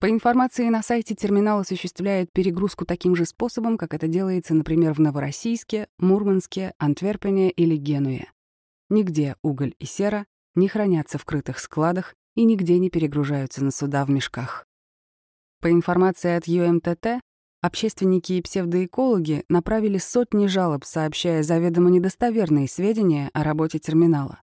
По 0.00 0.08
информации 0.08 0.70
на 0.70 0.82
сайте 0.82 1.14
терминал 1.14 1.60
осуществляет 1.60 2.32
перегрузку 2.32 2.86
таким 2.86 3.14
же 3.14 3.26
способом, 3.26 3.76
как 3.76 3.92
это 3.92 4.08
делается, 4.08 4.54
например, 4.54 4.94
в 4.94 4.98
Новороссийске, 4.98 5.88
Мурманске, 5.98 6.72
Антверпене 6.78 7.50
или 7.50 7.76
Генуе. 7.76 8.32
Нигде 8.88 9.36
уголь 9.42 9.74
и 9.78 9.84
сера 9.84 10.24
не 10.54 10.68
хранятся 10.68 11.18
в 11.18 11.26
крытых 11.26 11.58
складах 11.58 12.14
и 12.34 12.44
нигде 12.44 12.78
не 12.78 12.88
перегружаются 12.88 13.62
на 13.62 13.70
суда 13.70 14.06
в 14.06 14.10
мешках. 14.10 14.66
По 15.60 15.70
информации 15.70 16.34
от 16.34 16.46
ЮМТТ, 16.46 17.20
Общественники 17.62 18.32
и 18.32 18.40
псевдоэкологи 18.40 19.44
направили 19.50 19.98
сотни 19.98 20.46
жалоб, 20.46 20.84
сообщая 20.86 21.42
заведомо 21.42 21.90
недостоверные 21.90 22.66
сведения 22.66 23.28
о 23.34 23.44
работе 23.44 23.78
терминала. 23.78 24.40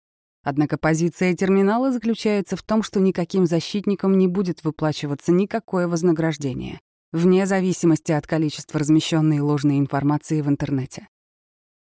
Однако 0.49 0.79
позиция 0.79 1.35
терминала 1.35 1.91
заключается 1.91 2.55
в 2.55 2.63
том, 2.63 2.85
что 2.85 3.01
никаким 3.01 3.47
защитникам 3.47 4.17
не 4.17 4.29
будет 4.29 4.63
выплачиваться 4.63 5.33
никакое 5.33 5.89
вознаграждение, 5.89 6.79
вне 7.11 7.47
зависимости 7.47 8.13
от 8.13 8.29
количества 8.29 8.79
размещенной 8.79 9.41
ложной 9.41 9.81
информации 9.81 10.43
в 10.43 10.49
интернете. 10.49 11.09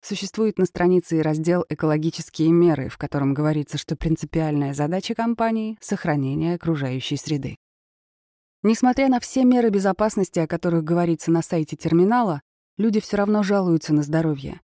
Существует 0.00 0.56
на 0.56 0.64
странице 0.64 1.18
и 1.18 1.20
раздел 1.20 1.66
«Экологические 1.68 2.50
меры», 2.50 2.88
в 2.88 2.96
котором 2.96 3.34
говорится, 3.34 3.76
что 3.76 3.94
принципиальная 3.94 4.72
задача 4.72 5.14
компании— 5.14 5.76
сохранение 5.82 6.54
окружающей 6.54 7.18
среды. 7.18 7.56
Несмотря 8.62 9.08
на 9.08 9.20
все 9.20 9.44
меры 9.44 9.68
безопасности, 9.68 10.38
о 10.38 10.46
которых 10.46 10.82
говорится 10.82 11.30
на 11.30 11.42
сайте 11.42 11.76
терминала, 11.76 12.40
люди 12.78 13.00
все 13.00 13.18
равно 13.18 13.42
жалуются 13.42 13.92
на 13.92 14.02
здоровье. 14.02 14.62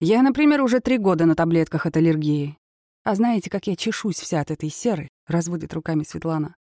Я, 0.00 0.22
например, 0.22 0.62
уже 0.62 0.80
три 0.80 0.98
года 0.98 1.26
на 1.26 1.36
таблетках 1.36 1.86
от 1.86 1.96
аллергии. 1.96 2.56
А 3.02 3.14
знаете, 3.14 3.50
как 3.50 3.66
я 3.66 3.76
чешусь 3.76 4.18
вся 4.18 4.40
от 4.40 4.50
этой 4.50 4.68
серы? 4.70 5.08
Разводит 5.26 5.72
руками 5.72 6.02
Светлана. 6.02 6.54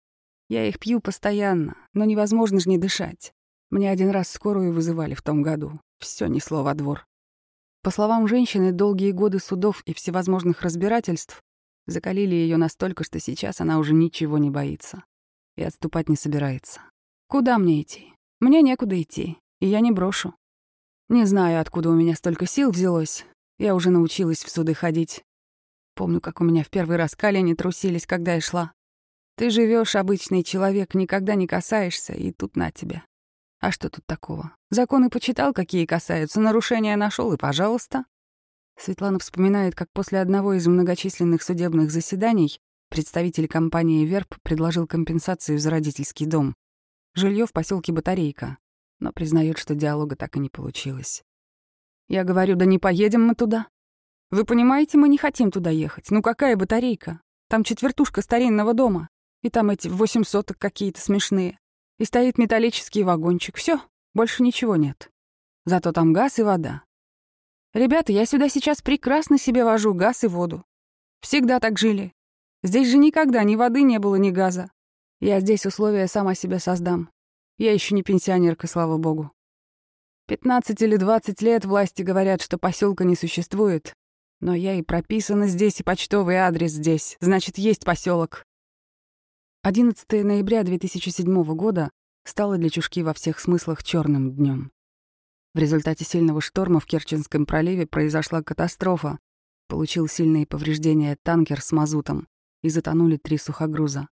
Я 0.47 0.67
их 0.67 0.79
пью 0.79 0.99
постоянно, 0.99 1.75
но 1.93 2.05
невозможно 2.05 2.59
же 2.59 2.69
не 2.69 2.77
дышать. 2.77 3.33
Мне 3.69 3.91
один 3.91 4.09
раз 4.09 4.29
скорую 4.29 4.73
вызывали 4.73 5.13
в 5.13 5.21
том 5.21 5.43
году. 5.43 5.79
Все 5.99 6.27
несло 6.27 6.63
во 6.63 6.73
двор. 6.73 7.05
По 7.83 7.91
словам 7.91 8.27
женщины, 8.27 8.71
долгие 8.71 9.11
годы 9.11 9.39
судов 9.39 9.83
и 9.85 9.93
всевозможных 9.93 10.61
разбирательств 10.61 11.41
закалили 11.85 12.35
ее 12.35 12.57
настолько, 12.57 13.03
что 13.03 13.19
сейчас 13.19 13.61
она 13.61 13.79
уже 13.79 13.93
ничего 13.93 14.37
не 14.37 14.49
боится 14.49 15.03
и 15.55 15.63
отступать 15.63 16.09
не 16.09 16.15
собирается. 16.15 16.81
Куда 17.27 17.57
мне 17.57 17.81
идти? 17.81 18.13
Мне 18.39 18.61
некуда 18.61 18.99
идти, 19.01 19.37
и 19.59 19.67
я 19.67 19.81
не 19.81 19.91
брошу. 19.91 20.33
Не 21.09 21.25
знаю, 21.25 21.59
откуда 21.59 21.89
у 21.89 21.95
меня 21.95 22.15
столько 22.15 22.45
сил 22.45 22.71
взялось. 22.71 23.25
Я 23.57 23.75
уже 23.75 23.89
научилась 23.89 24.43
в 24.43 24.49
суды 24.49 24.73
ходить. 24.73 25.23
Помню, 25.99 26.21
как 26.21 26.39
у 26.39 26.45
меня 26.45 26.63
в 26.63 26.69
первый 26.69 26.95
раз 26.95 27.13
колени 27.13 27.55
трусились, 27.55 28.07
когда 28.07 28.35
я 28.35 28.39
шла. 28.39 28.71
Ты 29.35 29.49
живешь, 29.49 29.97
обычный 29.97 30.45
человек, 30.45 30.93
никогда 30.93 31.35
не 31.35 31.45
касаешься, 31.45 32.13
и 32.13 32.31
тут 32.31 32.55
на 32.55 32.71
тебе. 32.71 33.03
А 33.59 33.69
что 33.69 33.89
тут 33.89 34.05
такого? 34.05 34.55
Законы 34.69 35.09
почитал, 35.09 35.51
какие 35.51 35.85
касаются, 35.85 36.39
нарушения 36.39 36.95
нашел 36.95 37.33
и 37.33 37.37
пожалуйста. 37.37 38.05
Светлана 38.77 39.19
вспоминает, 39.19 39.75
как 39.75 39.89
после 39.91 40.21
одного 40.21 40.53
из 40.53 40.65
многочисленных 40.67 41.43
судебных 41.43 41.91
заседаний 41.91 42.61
представитель 42.87 43.49
компании 43.49 44.05
«Верб» 44.05 44.37
предложил 44.41 44.87
компенсацию 44.87 45.59
за 45.59 45.69
родительский 45.69 46.27
дом. 46.27 46.55
Жилье 47.13 47.45
в 47.45 47.51
поселке 47.51 47.91
Батарейка, 47.91 48.57
но 48.99 49.11
признает, 49.11 49.57
что 49.57 49.75
диалога 49.75 50.15
так 50.15 50.37
и 50.37 50.39
не 50.39 50.47
получилось. 50.47 51.23
Я 52.07 52.23
говорю, 52.23 52.55
да 52.55 52.63
не 52.63 52.79
поедем 52.79 53.27
мы 53.27 53.35
туда. 53.35 53.67
Вы 54.31 54.45
понимаете, 54.45 54.97
мы 54.97 55.09
не 55.09 55.17
хотим 55.17 55.49
туда 55.49 55.71
ехать. 55.71 56.11
Ну 56.11 56.21
какая 56.21 56.55
батарейка? 56.55 57.21
Там 57.47 57.63
четвертушка 57.63 58.21
старинного 58.21 58.73
дома. 58.73 59.09
И 59.41 59.49
там 59.49 59.69
эти 59.71 59.87
восемь 59.87 60.23
соток 60.23 60.57
какие-то 60.59 61.01
смешные. 61.01 61.57
И 61.97 62.05
стоит 62.05 62.37
металлический 62.37 63.03
вагончик. 63.03 63.57
Все, 63.57 63.81
больше 64.13 64.43
ничего 64.43 64.75
нет. 64.75 65.09
Зато 65.65 65.91
там 65.91 66.13
газ 66.13 66.37
и 66.37 66.43
вода. 66.43 66.83
Ребята, 67.73 68.11
я 68.11 68.25
сюда 68.25 68.49
сейчас 68.49 68.81
прекрасно 68.81 69.37
себе 69.37 69.63
вожу 69.63 69.93
газ 69.93 70.23
и 70.23 70.27
воду. 70.27 70.63
Всегда 71.21 71.59
так 71.59 71.77
жили. 71.77 72.13
Здесь 72.63 72.89
же 72.89 72.97
никогда 72.97 73.43
ни 73.43 73.55
воды 73.55 73.81
не 73.81 73.99
было, 73.99 74.15
ни 74.15 74.31
газа. 74.31 74.71
Я 75.19 75.39
здесь 75.39 75.65
условия 75.65 76.07
сама 76.07 76.35
себе 76.35 76.59
создам. 76.59 77.09
Я 77.57 77.73
еще 77.73 77.95
не 77.95 78.03
пенсионерка, 78.03 78.67
слава 78.67 78.97
богу. 78.97 79.31
15 80.27 80.81
или 80.81 80.97
20 80.97 81.41
лет 81.41 81.65
власти 81.65 82.03
говорят, 82.03 82.41
что 82.41 82.57
поселка 82.57 83.03
не 83.03 83.15
существует. 83.15 83.95
Но 84.41 84.55
я 84.55 84.75
и 84.75 84.81
прописана 84.81 85.47
здесь, 85.47 85.79
и 85.79 85.83
почтовый 85.83 86.37
адрес 86.37 86.71
здесь. 86.71 87.17
Значит, 87.19 87.57
есть 87.57 87.83
поселок. 87.83 88.45
11 89.63 90.09
ноября 90.23 90.63
2007 90.63 91.43
года 91.55 91.91
стало 92.23 92.57
для 92.57 92.69
Чушки 92.69 93.01
во 93.03 93.13
всех 93.13 93.39
смыслах 93.39 93.83
черным 93.83 94.31
днем. 94.31 94.71
В 95.53 95.59
результате 95.59 96.05
сильного 96.05 96.41
шторма 96.41 96.79
в 96.79 96.85
Керченском 96.85 97.45
проливе 97.45 97.85
произошла 97.85 98.41
катастрофа. 98.41 99.19
Получил 99.67 100.07
сильные 100.07 100.45
повреждения 100.45 101.17
танкер 101.23 101.61
с 101.61 101.71
мазутом 101.71 102.27
и 102.63 102.69
затонули 102.69 103.17
три 103.17 103.37
сухогруза. 103.37 104.07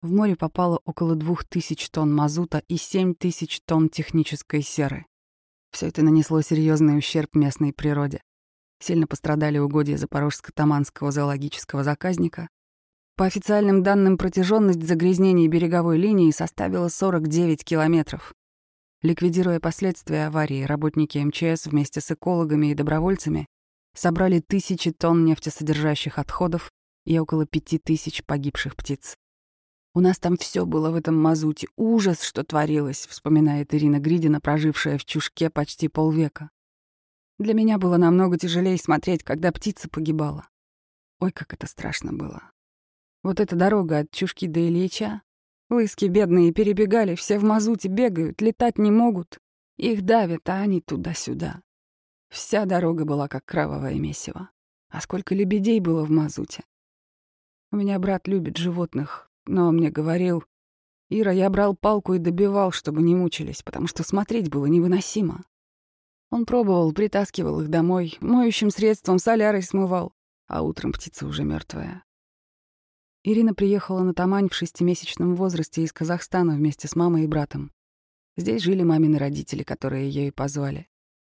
В 0.00 0.10
море 0.12 0.36
попало 0.36 0.80
около 0.84 1.14
двух 1.14 1.44
тысяч 1.44 1.90
тонн 1.90 2.14
мазута 2.14 2.62
и 2.68 2.76
семь 2.76 3.14
тысяч 3.14 3.60
тонн 3.64 3.88
технической 3.88 4.62
серы. 4.62 5.06
Все 5.70 5.86
это 5.86 6.02
нанесло 6.02 6.40
серьезный 6.40 6.98
ущерб 6.98 7.34
местной 7.34 7.72
природе. 7.72 8.22
Сильно 8.80 9.06
пострадали 9.06 9.58
угодья 9.58 9.96
Запорожско-Таманского 9.96 11.10
зоологического 11.10 11.84
заказника, 11.84 12.48
по 13.18 13.24
официальным 13.24 13.82
данным, 13.82 14.16
протяженность 14.16 14.84
загрязнений 14.84 15.48
береговой 15.48 15.98
линии 15.98 16.30
составила 16.30 16.86
49 16.86 17.64
километров. 17.64 18.32
Ликвидируя 19.02 19.58
последствия 19.58 20.28
аварии, 20.28 20.62
работники 20.62 21.18
МЧС 21.18 21.66
вместе 21.66 22.00
с 22.00 22.12
экологами 22.12 22.68
и 22.68 22.74
добровольцами 22.74 23.48
собрали 23.92 24.38
тысячи 24.38 24.92
тонн 24.92 25.24
нефтесодержащих 25.24 26.20
отходов 26.20 26.70
и 27.06 27.18
около 27.18 27.44
пяти 27.44 27.78
тысяч 27.78 28.24
погибших 28.24 28.76
птиц. 28.76 29.16
«У 29.94 30.00
нас 30.00 30.20
там 30.20 30.36
все 30.36 30.64
было 30.64 30.92
в 30.92 30.94
этом 30.94 31.20
мазуте. 31.20 31.66
Ужас, 31.76 32.22
что 32.22 32.44
творилось»,— 32.44 33.04
вспоминает 33.10 33.74
Ирина 33.74 33.98
Гридина, 33.98 34.40
прожившая 34.40 34.96
в 34.96 35.04
Чушке 35.04 35.50
почти 35.50 35.88
полвека. 35.88 36.50
«Для 37.38 37.54
меня 37.54 37.78
было 37.78 37.96
намного 37.96 38.38
тяжелее 38.38 38.76
смотреть, 38.78 39.22
когда 39.22 39.52
птица 39.52 39.88
погибала. 39.88 40.48
Ой, 41.20 41.32
как 41.32 41.52
это 41.52 41.66
страшно 41.66 42.12
было. 42.12 42.42
Вот 43.22 43.40
эта 43.40 43.56
дорога 43.56 43.98
от 43.98 44.10
Чушки 44.10 44.46
до 44.46 44.60
Ильича. 44.60 45.22
Лыски 45.70 46.06
бедные 46.06 46.52
перебегали, 46.52 47.14
все 47.14 47.38
в 47.38 47.44
мазуте 47.44 47.88
бегают, 47.88 48.40
летать 48.40 48.78
не 48.78 48.90
могут. 48.90 49.38
Их 49.76 50.02
давят, 50.02 50.48
а 50.48 50.60
они 50.60 50.80
туда-сюда. 50.80 51.60
Вся 52.30 52.64
дорога 52.64 53.04
была 53.04 53.28
как 53.28 53.44
кровавое 53.44 53.98
месиво. 53.98 54.50
А 54.90 55.00
сколько 55.00 55.34
лебедей 55.34 55.80
было 55.80 56.04
в 56.04 56.10
мазуте. 56.10 56.64
У 57.70 57.76
меня 57.76 57.98
брат 57.98 58.26
любит 58.26 58.56
животных, 58.56 59.30
но 59.46 59.68
он 59.68 59.76
мне 59.76 59.90
говорил, 59.90 60.44
«Ира, 61.10 61.32
я 61.32 61.50
брал 61.50 61.76
палку 61.76 62.14
и 62.14 62.18
добивал, 62.18 62.72
чтобы 62.72 63.02
не 63.02 63.14
мучились, 63.14 63.62
потому 63.62 63.86
что 63.86 64.02
смотреть 64.02 64.48
было 64.48 64.66
невыносимо». 64.66 65.42
Он 66.30 66.44
пробовал, 66.44 66.92
притаскивал 66.92 67.60
их 67.60 67.68
домой, 67.68 68.16
моющим 68.20 68.70
средством 68.70 69.18
солярой 69.18 69.62
смывал, 69.62 70.12
а 70.46 70.62
утром 70.62 70.92
птица 70.92 71.26
уже 71.26 71.44
мертвая. 71.44 72.04
Ирина 73.24 73.54
приехала 73.54 74.02
на 74.02 74.14
Тамань 74.14 74.48
в 74.48 74.54
шестимесячном 74.54 75.34
возрасте 75.34 75.82
из 75.82 75.92
Казахстана 75.92 76.54
вместе 76.54 76.86
с 76.86 76.96
мамой 76.96 77.24
и 77.24 77.26
братом. 77.26 77.72
Здесь 78.36 78.62
жили 78.62 78.82
мамины 78.82 79.18
родители, 79.18 79.62
которые 79.62 80.08
ее 80.08 80.28
и 80.28 80.30
позвали. 80.30 80.88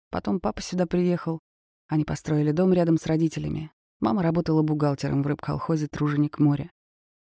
Потом 0.09 0.39
папа 0.39 0.61
сюда 0.61 0.85
приехал. 0.85 1.39
Они 1.87 2.05
построили 2.05 2.51
дом 2.51 2.73
рядом 2.73 2.97
с 2.97 3.05
родителями. 3.05 3.71
Мама 3.99 4.23
работала 4.23 4.61
бухгалтером 4.61 5.23
в 5.23 5.27
рыбколхозе 5.27 5.87
«Труженик 5.87 6.37
моря». 6.37 6.71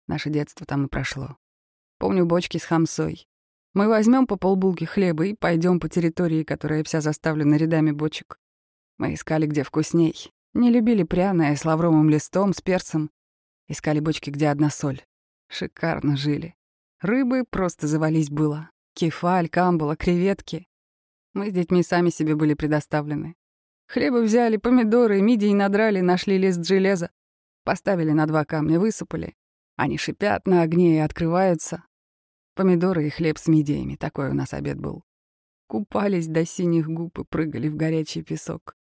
Наше 0.07 0.29
детство 0.29 0.65
там 0.65 0.85
и 0.85 0.89
прошло. 0.89 1.37
Помню 1.99 2.25
бочки 2.25 2.57
с 2.57 2.63
хамсой. 2.63 3.27
Мы 3.77 3.89
возьмем 3.89 4.25
по 4.25 4.37
полбулки 4.37 4.85
хлеба 4.85 5.27
и 5.27 5.35
пойдем 5.35 5.79
по 5.79 5.87
территории, 5.87 6.43
которая 6.43 6.83
вся 6.83 6.99
заставлена 6.99 7.57
рядами 7.57 7.91
бочек. 7.91 8.39
Мы 8.97 9.13
искали, 9.13 9.45
где 9.45 9.61
вкусней. 9.61 10.33
Не 10.55 10.71
любили 10.71 11.03
пряное, 11.03 11.55
с 11.55 11.63
лавровым 11.63 12.09
листом, 12.09 12.53
с 12.53 12.61
перцем. 12.61 13.11
Искали 13.67 13.99
бочки, 13.99 14.31
где 14.31 14.47
одна 14.47 14.71
соль. 14.71 15.03
Шикарно 15.47 16.17
жили. 16.17 16.55
Рыбы 17.01 17.43
просто 17.47 17.85
завались 17.85 18.31
было. 18.31 18.71
Кефаль, 18.95 19.47
камбала, 19.47 19.95
креветки. 19.95 20.65
Мы 21.35 21.51
с 21.51 21.53
детьми 21.53 21.83
сами 21.83 22.09
себе 22.09 22.33
были 22.33 22.55
предоставлены. 22.55 23.35
Хлеба 23.87 24.23
взяли, 24.23 24.57
помидоры, 24.57 25.21
мидии 25.21 25.53
надрали, 25.53 26.01
нашли 26.01 26.39
лист 26.39 26.65
железа. 26.65 27.11
Поставили 27.63 28.09
на 28.09 28.25
два 28.25 28.43
камня, 28.43 28.79
высыпали. 28.79 29.35
Они 29.75 29.99
шипят 29.99 30.47
на 30.47 30.63
огне 30.63 30.95
и 30.95 31.01
открываются. 31.01 31.83
Помидоры 32.57 33.05
и 33.05 33.09
хлеб 33.11 33.37
с 33.37 33.47
мидиями. 33.47 33.97
Такой 33.97 34.31
у 34.31 34.33
нас 34.33 34.51
обед 34.51 34.79
был. 34.79 35.03
Купались 35.67 36.25
до 36.25 36.43
синих 36.43 36.87
губ 36.87 37.19
и 37.19 37.23
прыгали 37.23 37.67
в 37.67 37.75
горячий 37.75 38.23
песок. 38.23 38.75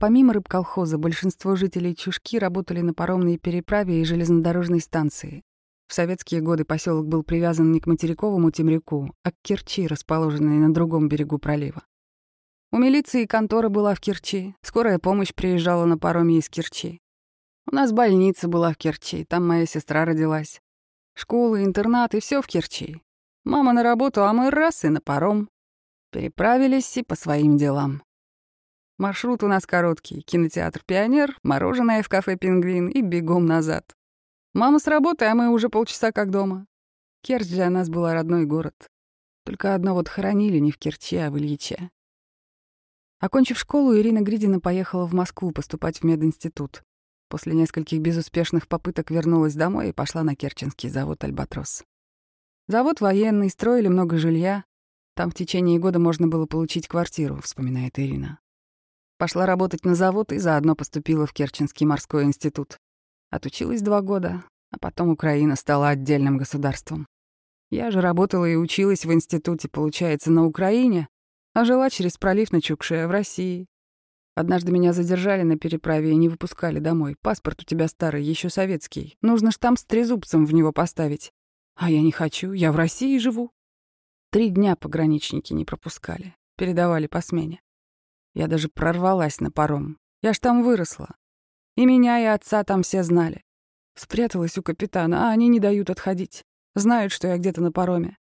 Помимо 0.00 0.32
рыбколхоза, 0.32 0.98
большинство 0.98 1.54
жителей 1.54 1.94
Чушки 1.94 2.40
работали 2.40 2.80
на 2.80 2.92
паромной 2.92 3.38
переправе 3.38 4.00
и 4.00 4.04
железнодорожной 4.04 4.80
станции. 4.80 5.44
В 5.86 5.94
советские 5.94 6.40
годы 6.40 6.64
поселок 6.64 7.06
был 7.06 7.22
привязан 7.22 7.70
не 7.70 7.78
к 7.78 7.86
материковому 7.86 8.50
Темрюку, 8.50 9.14
а 9.22 9.30
к 9.30 9.36
Керчи, 9.42 9.86
расположенной 9.86 10.58
на 10.58 10.74
другом 10.74 11.08
берегу 11.08 11.38
пролива. 11.38 11.84
У 12.72 12.78
милиции 12.78 13.26
контора 13.26 13.68
была 13.68 13.94
в 13.94 14.00
Керчи, 14.00 14.56
скорая 14.62 14.98
помощь 14.98 15.32
приезжала 15.32 15.84
на 15.84 15.98
пароме 15.98 16.38
из 16.38 16.48
Керчи. 16.48 17.00
У 17.70 17.74
нас 17.76 17.92
больница 17.92 18.48
была 18.48 18.72
в 18.72 18.76
Керчи, 18.76 19.24
там 19.24 19.46
моя 19.46 19.66
сестра 19.66 20.04
родилась. 20.04 20.60
Школы, 21.18 21.64
интернат 21.64 22.14
и 22.14 22.20
все 22.20 22.42
в 22.42 22.46
Керчи. 22.46 23.00
Мама 23.44 23.72
на 23.72 23.82
работу, 23.82 24.22
а 24.24 24.34
мы 24.34 24.50
раз 24.50 24.84
и 24.84 24.90
на 24.90 25.00
паром. 25.00 25.48
Переправились 26.12 26.94
и 26.98 27.02
по 27.02 27.16
своим 27.16 27.56
делам. 27.56 28.02
Маршрут 28.98 29.42
у 29.42 29.48
нас 29.48 29.66
короткий. 29.66 30.20
Кинотеатр 30.20 30.82
«Пионер», 30.84 31.38
мороженое 31.42 32.02
в 32.02 32.10
кафе 32.10 32.36
«Пингвин» 32.36 32.88
и 32.88 33.00
бегом 33.00 33.46
назад. 33.46 33.94
Мама 34.52 34.78
с 34.78 34.86
работы, 34.86 35.24
а 35.24 35.34
мы 35.34 35.48
уже 35.48 35.70
полчаса 35.70 36.12
как 36.12 36.30
дома. 36.30 36.66
Керчь 37.22 37.48
для 37.48 37.70
нас 37.70 37.88
была 37.88 38.12
родной 38.12 38.44
город. 38.44 38.74
Только 39.46 39.74
одно 39.74 39.94
вот 39.94 40.08
хоронили 40.08 40.58
не 40.58 40.70
в 40.70 40.76
Керчи, 40.76 41.16
а 41.16 41.30
в 41.30 41.38
Ильиче. 41.38 41.90
Окончив 43.20 43.58
школу, 43.58 43.96
Ирина 43.96 44.20
Гридина 44.20 44.60
поехала 44.60 45.06
в 45.06 45.14
Москву 45.14 45.50
поступать 45.50 46.00
в 46.00 46.04
мединститут. 46.04 46.82
После 47.28 47.54
нескольких 47.54 48.00
безуспешных 48.00 48.68
попыток 48.68 49.10
вернулась 49.10 49.54
домой 49.54 49.88
и 49.88 49.92
пошла 49.92 50.22
на 50.22 50.36
Керченский 50.36 50.88
завод 50.88 51.24
«Альбатрос». 51.24 51.84
Завод 52.68 53.00
военный, 53.00 53.50
строили 53.50 53.88
много 53.88 54.18
жилья. 54.18 54.64
Там 55.14 55.30
в 55.30 55.34
течение 55.34 55.78
года 55.78 55.98
можно 55.98 56.28
было 56.28 56.46
получить 56.46 56.88
квартиру, 56.88 57.40
вспоминает 57.42 57.98
Ирина. 57.98 58.38
Пошла 59.18 59.46
работать 59.46 59.84
на 59.84 59.94
завод 59.94 60.32
и 60.32 60.38
заодно 60.38 60.74
поступила 60.74 61.26
в 61.26 61.32
Керченский 61.32 61.86
морской 61.86 62.24
институт. 62.24 62.78
Отучилась 63.30 63.82
два 63.82 64.02
года, 64.02 64.44
а 64.70 64.78
потом 64.78 65.08
Украина 65.08 65.56
стала 65.56 65.88
отдельным 65.88 66.36
государством. 66.36 67.06
Я 67.70 67.90
же 67.90 68.00
работала 68.00 68.44
и 68.44 68.56
училась 68.56 69.04
в 69.04 69.12
институте, 69.12 69.68
получается, 69.68 70.30
на 70.30 70.44
Украине, 70.44 71.08
а 71.54 71.64
жила 71.64 71.88
через 71.88 72.18
пролив 72.18 72.52
на 72.52 72.60
Чукше 72.60 73.06
в 73.06 73.10
России. 73.10 73.66
Однажды 74.36 74.70
меня 74.70 74.92
задержали 74.92 75.42
на 75.42 75.58
переправе 75.58 76.10
и 76.10 76.16
не 76.16 76.28
выпускали 76.28 76.78
домой. 76.78 77.16
Паспорт 77.22 77.62
у 77.62 77.64
тебя 77.64 77.88
старый, 77.88 78.22
еще 78.22 78.50
советский. 78.50 79.16
Нужно 79.22 79.50
штамп 79.50 79.78
с 79.78 79.84
трезубцем 79.84 80.44
в 80.44 80.52
него 80.52 80.72
поставить. 80.72 81.32
А 81.74 81.90
я 81.90 82.02
не 82.02 82.12
хочу, 82.12 82.52
я 82.52 82.70
в 82.70 82.76
России 82.76 83.16
живу. 83.16 83.50
Три 84.30 84.50
дня 84.50 84.76
пограничники 84.76 85.54
не 85.54 85.64
пропускали, 85.64 86.34
передавали 86.58 87.06
по 87.06 87.22
смене. 87.22 87.62
Я 88.34 88.46
даже 88.46 88.68
прорвалась 88.68 89.40
на 89.40 89.50
паром. 89.50 89.96
Я 90.20 90.34
ж 90.34 90.38
там 90.38 90.62
выросла. 90.62 91.16
И 91.74 91.86
меня, 91.86 92.20
и 92.20 92.24
отца 92.24 92.62
там 92.62 92.82
все 92.82 93.02
знали. 93.02 93.42
Спряталась 93.94 94.58
у 94.58 94.62
капитана, 94.62 95.28
а 95.28 95.32
они 95.32 95.48
не 95.48 95.60
дают 95.60 95.88
отходить. 95.88 96.44
Знают, 96.74 97.10
что 97.10 97.28
я 97.28 97.38
где-то 97.38 97.62
на 97.62 97.72
пароме. 97.72 98.18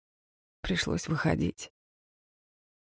Пришлось 0.61 1.07
выходить. 1.07 1.69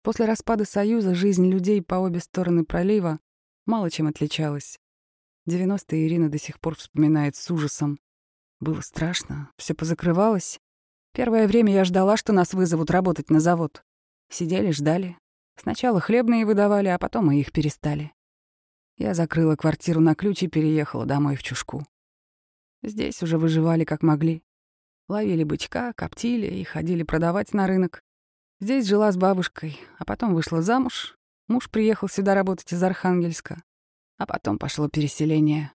После 0.01 0.25
распада 0.25 0.65
Союза 0.65 1.13
жизнь 1.13 1.50
людей 1.50 1.82
по 1.82 1.96
обе 1.96 2.20
стороны 2.20 2.63
пролива 2.63 3.20
мало 3.65 3.91
чем 3.91 4.08
отличалась. 4.08 4.79
90-е 5.48 6.08
Ирина 6.08 6.29
до 6.29 6.38
сих 6.38 6.60
пор 6.60 6.75
вспоминает 6.75 7.36
с 7.36 7.51
ужасом. 7.51 8.00
Было 8.60 8.82
страшно, 8.82 9.51
все 9.58 9.74
позакрывалось. 9.74 10.60
Первое 11.13 11.48
время 11.48 11.74
я 11.74 11.86
ждала, 11.86 12.18
что 12.18 12.34
нас 12.34 12.53
вызовут 12.53 12.91
работать 12.91 13.29
на 13.29 13.39
завод. 13.39 13.84
Сидели, 14.29 14.72
ждали. 14.72 15.18
Сначала 15.56 16.00
хлебные 16.00 16.46
выдавали, 16.46 16.88
а 16.88 16.98
потом 16.98 17.32
и 17.32 17.39
их 17.39 17.51
перестали. 17.51 18.13
Я 18.98 19.13
закрыла 19.13 19.56
квартиру 19.56 20.01
на 20.01 20.15
ключ 20.15 20.44
и 20.44 20.48
переехала 20.48 21.06
домой 21.06 21.36
в 21.36 21.44
Чушку. 21.44 21.86
Здесь 22.84 23.22
уже 23.24 23.38
выживали 23.38 23.86
как 23.86 24.03
могли. 24.03 24.44
Ловили 25.08 25.44
бычка, 25.44 25.94
коптили 25.94 26.48
и 26.48 26.63
ходили 26.63 27.03
продавать 27.03 27.53
на 27.53 27.65
рынок. 27.65 28.03
Здесь 28.62 28.88
жила 28.88 29.10
с 29.10 29.16
бабушкой, 29.16 29.80
а 29.98 30.04
потом 30.04 30.34
вышла 30.34 30.62
замуж. 30.62 31.18
Муж 31.48 31.70
приехал 31.70 32.10
сюда 32.10 32.36
работать 32.36 32.74
из 32.74 32.84
Архангельска. 32.84 33.63
А 34.18 34.25
потом 34.25 34.60
пошло 34.60 34.89
переселение. 34.89 35.72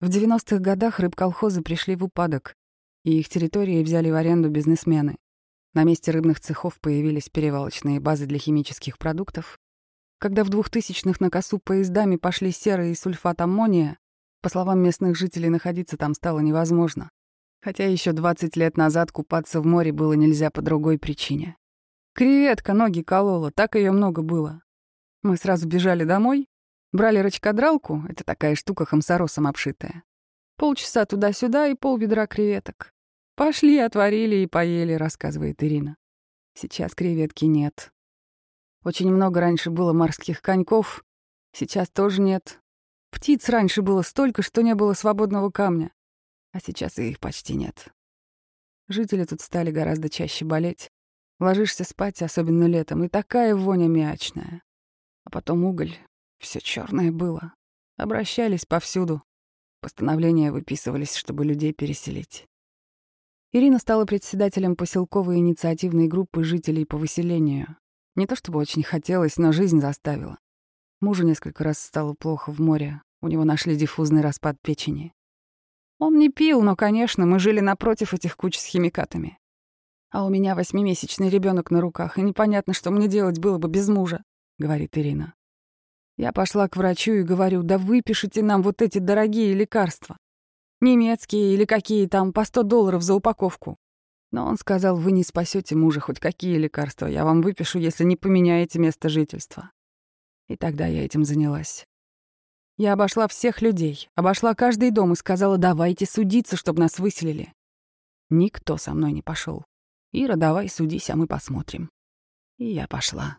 В 0.00 0.08
90-х 0.08 0.58
годах 0.58 0.98
рыбколхозы 0.98 1.62
пришли 1.62 1.94
в 1.94 2.02
упадок, 2.02 2.56
и 3.04 3.20
их 3.20 3.28
территории 3.28 3.84
взяли 3.84 4.10
в 4.10 4.16
аренду 4.16 4.50
бизнесмены. 4.50 5.16
На 5.72 5.84
месте 5.84 6.10
рыбных 6.10 6.40
цехов 6.40 6.80
появились 6.80 7.28
перевалочные 7.28 8.00
базы 8.00 8.26
для 8.26 8.38
химических 8.38 8.98
продуктов. 8.98 9.56
Когда 10.18 10.42
в 10.42 10.50
2000-х 10.50 11.18
на 11.20 11.30
косу 11.30 11.60
поездами 11.62 12.16
пошли 12.16 12.50
серы 12.50 12.90
и 12.90 12.96
сульфат 12.96 13.40
аммония, 13.40 13.96
по 14.42 14.48
словам 14.48 14.80
местных 14.80 15.16
жителей, 15.16 15.50
находиться 15.50 15.96
там 15.96 16.14
стало 16.14 16.40
невозможно. 16.40 17.10
Хотя 17.62 17.86
еще 17.86 18.12
20 18.12 18.56
лет 18.56 18.76
назад 18.76 19.12
купаться 19.12 19.60
в 19.60 19.66
море 19.66 19.92
было 19.92 20.14
нельзя 20.14 20.50
по 20.50 20.62
другой 20.62 20.98
причине. 20.98 21.56
Креветка 22.20 22.74
ноги 22.74 23.00
колола, 23.00 23.50
так 23.50 23.76
ее 23.76 23.92
много 23.92 24.20
было. 24.20 24.60
Мы 25.22 25.38
сразу 25.38 25.66
бежали 25.66 26.04
домой, 26.04 26.50
брали 26.92 27.16
рачкодралку, 27.16 28.04
это 28.10 28.24
такая 28.24 28.56
штука 28.56 28.84
хамсоросом 28.84 29.46
обшитая. 29.46 30.04
Полчаса 30.58 31.06
туда-сюда 31.06 31.68
и 31.68 31.74
пол 31.74 31.96
ведра 31.96 32.26
креветок. 32.26 32.92
Пошли, 33.36 33.78
отварили 33.78 34.36
и 34.36 34.46
поели, 34.46 34.92
рассказывает 34.92 35.64
Ирина. 35.64 35.96
Сейчас 36.52 36.94
креветки 36.94 37.46
нет. 37.46 37.90
Очень 38.84 39.10
много 39.10 39.40
раньше 39.40 39.70
было 39.70 39.94
морских 39.94 40.42
коньков, 40.42 41.02
сейчас 41.52 41.88
тоже 41.88 42.20
нет. 42.20 42.60
Птиц 43.10 43.48
раньше 43.48 43.80
было 43.80 44.02
столько, 44.02 44.42
что 44.42 44.60
не 44.60 44.74
было 44.74 44.92
свободного 44.92 45.48
камня, 45.50 45.90
а 46.52 46.60
сейчас 46.60 46.98
их 46.98 47.18
почти 47.18 47.54
нет. 47.54 47.88
Жители 48.88 49.24
тут 49.24 49.40
стали 49.40 49.70
гораздо 49.70 50.10
чаще 50.10 50.44
болеть. 50.44 50.90
Ложишься 51.40 51.84
спать, 51.84 52.20
особенно 52.20 52.64
летом, 52.64 53.02
и 53.02 53.08
такая 53.08 53.56
воня 53.56 53.88
мячная. 53.88 54.62
А 55.24 55.30
потом 55.30 55.64
уголь. 55.64 55.96
Все 56.38 56.60
черное 56.60 57.10
было. 57.10 57.54
Обращались 57.96 58.66
повсюду. 58.66 59.22
Постановления 59.80 60.52
выписывались, 60.52 61.16
чтобы 61.16 61.46
людей 61.46 61.72
переселить. 61.72 62.46
Ирина 63.52 63.78
стала 63.78 64.04
председателем 64.04 64.76
поселковой 64.76 65.38
инициативной 65.38 66.08
группы 66.08 66.44
жителей 66.44 66.84
по 66.84 66.98
выселению. 66.98 67.78
Не 68.16 68.26
то 68.26 68.36
чтобы 68.36 68.58
очень 68.58 68.82
хотелось, 68.82 69.38
но 69.38 69.50
жизнь 69.50 69.80
заставила. 69.80 70.38
Мужу 71.00 71.26
несколько 71.26 71.64
раз 71.64 71.78
стало 71.78 72.12
плохо 72.12 72.52
в 72.52 72.60
море. 72.60 73.00
У 73.22 73.28
него 73.28 73.44
нашли 73.44 73.76
диффузный 73.76 74.20
распад 74.20 74.56
печени. 74.60 75.14
Он 75.98 76.18
не 76.18 76.28
пил, 76.28 76.62
но, 76.62 76.76
конечно, 76.76 77.24
мы 77.24 77.38
жили 77.38 77.60
напротив 77.60 78.12
этих 78.12 78.36
куч 78.36 78.58
с 78.58 78.64
химикатами. 78.64 79.39
А 80.10 80.24
у 80.24 80.28
меня 80.28 80.54
восьмимесячный 80.54 81.28
ребенок 81.28 81.70
на 81.70 81.80
руках, 81.80 82.18
и 82.18 82.22
непонятно, 82.22 82.74
что 82.74 82.90
мне 82.90 83.06
делать 83.06 83.38
было 83.38 83.58
бы 83.58 83.68
без 83.68 83.88
мужа, 83.88 84.24
говорит 84.58 84.98
Ирина. 84.98 85.34
Я 86.16 86.32
пошла 86.32 86.68
к 86.68 86.76
врачу 86.76 87.12
и 87.12 87.22
говорю, 87.22 87.62
да 87.62 87.78
выпишите 87.78 88.42
нам 88.42 88.62
вот 88.62 88.82
эти 88.82 88.98
дорогие 88.98 89.54
лекарства. 89.54 90.18
Немецкие 90.80 91.54
или 91.54 91.64
какие 91.64 92.06
там, 92.06 92.32
по 92.32 92.44
100 92.44 92.64
долларов 92.64 93.02
за 93.02 93.14
упаковку. 93.14 93.76
Но 94.32 94.46
он 94.46 94.56
сказал, 94.56 94.96
вы 94.96 95.12
не 95.12 95.24
спасете 95.24 95.76
мужа, 95.76 96.00
хоть 96.00 96.20
какие 96.20 96.56
лекарства 96.56 97.06
я 97.06 97.24
вам 97.24 97.40
выпишу, 97.40 97.78
если 97.78 98.04
не 98.04 98.16
поменяете 98.16 98.78
место 98.78 99.08
жительства. 99.08 99.70
И 100.48 100.56
тогда 100.56 100.86
я 100.86 101.04
этим 101.04 101.24
занялась. 101.24 101.86
Я 102.76 102.94
обошла 102.94 103.28
всех 103.28 103.62
людей, 103.62 104.08
обошла 104.14 104.54
каждый 104.54 104.90
дом 104.90 105.12
и 105.12 105.16
сказала, 105.16 105.58
давайте 105.58 106.06
судиться, 106.06 106.56
чтобы 106.56 106.80
нас 106.80 106.98
выселили. 106.98 107.52
Никто 108.30 108.76
со 108.76 108.94
мной 108.94 109.12
не 109.12 109.22
пошел. 109.22 109.64
Ира, 110.12 110.36
давай 110.36 110.68
судись, 110.68 111.10
а 111.10 111.16
мы 111.16 111.26
посмотрим. 111.26 111.90
И 112.58 112.66
я 112.66 112.86
пошла. 112.88 113.38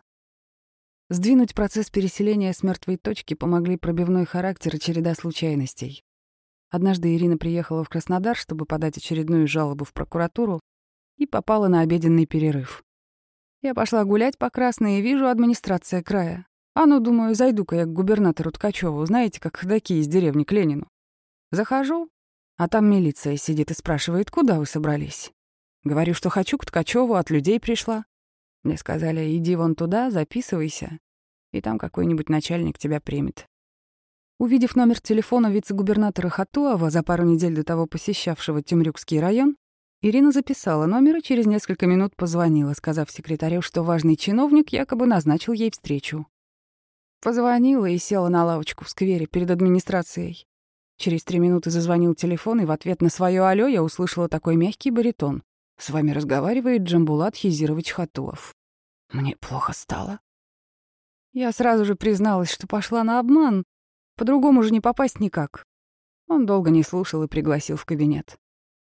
Сдвинуть 1.10 1.54
процесс 1.54 1.90
переселения 1.90 2.52
с 2.52 2.62
мертвой 2.62 2.96
точки 2.96 3.34
помогли 3.34 3.76
пробивной 3.76 4.24
характер 4.24 4.76
и 4.76 4.80
череда 4.80 5.14
случайностей. 5.14 6.02
Однажды 6.70 7.14
Ирина 7.14 7.36
приехала 7.36 7.84
в 7.84 7.90
Краснодар, 7.90 8.34
чтобы 8.34 8.64
подать 8.64 8.96
очередную 8.96 9.46
жалобу 9.46 9.84
в 9.84 9.92
прокуратуру, 9.92 10.60
и 11.18 11.26
попала 11.26 11.68
на 11.68 11.80
обеденный 11.80 12.24
перерыв. 12.24 12.82
Я 13.60 13.74
пошла 13.74 14.04
гулять 14.04 14.38
по 14.38 14.48
Красной 14.48 14.98
и 14.98 15.02
вижу 15.02 15.28
администрация 15.28 16.02
края. 16.02 16.46
А 16.74 16.86
ну, 16.86 16.98
думаю, 17.00 17.34
зайду-ка 17.34 17.76
я 17.76 17.84
к 17.84 17.92
губернатору 17.92 18.50
Ткачеву, 18.50 19.04
знаете, 19.04 19.38
как 19.38 19.56
ходаки 19.56 20.00
из 20.00 20.08
деревни 20.08 20.44
к 20.44 20.52
Ленину. 20.52 20.88
Захожу, 21.50 22.08
а 22.56 22.68
там 22.68 22.90
милиция 22.90 23.36
сидит 23.36 23.70
и 23.70 23.74
спрашивает, 23.74 24.30
куда 24.30 24.58
вы 24.58 24.64
собрались. 24.64 25.30
Говорю, 25.84 26.14
что 26.14 26.30
хочу 26.30 26.58
к 26.58 26.66
Ткачеву, 26.66 27.14
от 27.14 27.30
людей 27.30 27.58
пришла. 27.58 28.04
Мне 28.62 28.76
сказали, 28.76 29.36
иди 29.36 29.56
вон 29.56 29.74
туда, 29.74 30.10
записывайся, 30.10 30.98
и 31.52 31.60
там 31.60 31.78
какой-нибудь 31.78 32.28
начальник 32.28 32.78
тебя 32.78 33.00
примет. 33.00 33.46
Увидев 34.38 34.76
номер 34.76 35.00
телефона 35.00 35.50
вице-губернатора 35.50 36.28
Хатуова, 36.28 36.90
за 36.90 37.02
пару 37.02 37.24
недель 37.24 37.54
до 37.54 37.64
того 37.64 37.86
посещавшего 37.86 38.62
Темрюкский 38.62 39.20
район, 39.20 39.56
Ирина 40.00 40.32
записала 40.32 40.86
номер 40.86 41.18
и 41.18 41.22
через 41.22 41.46
несколько 41.46 41.86
минут 41.86 42.16
позвонила, 42.16 42.72
сказав 42.74 43.10
секретарю, 43.10 43.62
что 43.62 43.84
важный 43.84 44.16
чиновник 44.16 44.70
якобы 44.70 45.06
назначил 45.06 45.52
ей 45.52 45.70
встречу. 45.70 46.26
Позвонила 47.20 47.86
и 47.86 47.98
села 47.98 48.28
на 48.28 48.44
лавочку 48.44 48.84
в 48.84 48.90
сквере 48.90 49.26
перед 49.26 49.50
администрацией. 49.50 50.44
Через 50.96 51.22
три 51.22 51.38
минуты 51.38 51.70
зазвонил 51.70 52.14
телефон, 52.16 52.60
и 52.60 52.64
в 52.64 52.72
ответ 52.72 53.00
на 53.00 53.10
свое 53.10 53.42
«Алло» 53.42 53.68
я 53.68 53.82
услышала 53.82 54.28
такой 54.28 54.56
мягкий 54.56 54.90
баритон. 54.90 55.44
С 55.82 55.90
вами 55.90 56.12
разговаривает 56.12 56.82
Джамбулат 56.82 57.34
Хизирович 57.34 57.90
Хатуов. 57.90 58.54
Мне 59.12 59.34
плохо 59.34 59.72
стало. 59.72 60.20
Я 61.32 61.50
сразу 61.50 61.84
же 61.84 61.96
призналась, 61.96 62.52
что 62.52 62.68
пошла 62.68 63.02
на 63.02 63.18
обман. 63.18 63.64
По-другому 64.16 64.62
же 64.62 64.70
не 64.70 64.80
попасть 64.80 65.18
никак. 65.18 65.64
Он 66.28 66.46
долго 66.46 66.70
не 66.70 66.84
слушал 66.84 67.24
и 67.24 67.26
пригласил 67.26 67.76
в 67.76 67.84
кабинет. 67.84 68.36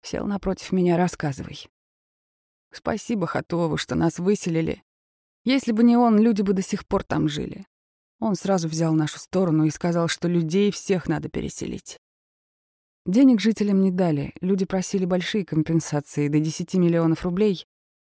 Сел 0.02 0.26
напротив 0.28 0.72
меня, 0.72 0.96
рассказывай. 0.96 1.68
Спасибо 2.72 3.28
Хатуову, 3.28 3.76
что 3.76 3.96
нас 3.96 4.18
выселили. 4.18 4.82
Если 5.44 5.74
бы 5.74 5.84
не 5.84 5.98
он, 5.98 6.18
люди 6.18 6.42
бы 6.42 6.54
до 6.54 6.62
сих 6.62 6.88
пор 6.88 7.04
там 7.04 7.28
жили. 7.28 7.66
Он 8.22 8.36
сразу 8.36 8.70
взял 8.70 8.94
нашу 8.94 9.20
сторону 9.20 9.66
и 9.66 9.72
сказал, 9.72 10.08
что 10.08 10.30
людей 10.30 10.72
всех 10.72 11.10
надо 11.10 11.28
переселить. 11.28 12.00
Денег 13.08 13.40
жителям 13.40 13.80
не 13.80 13.90
дали, 13.90 14.34
люди 14.42 14.66
просили 14.66 15.06
большие 15.06 15.46
компенсации, 15.46 16.28
до 16.28 16.42
10 16.42 16.74
миллионов 16.74 17.24
рублей. 17.24 17.66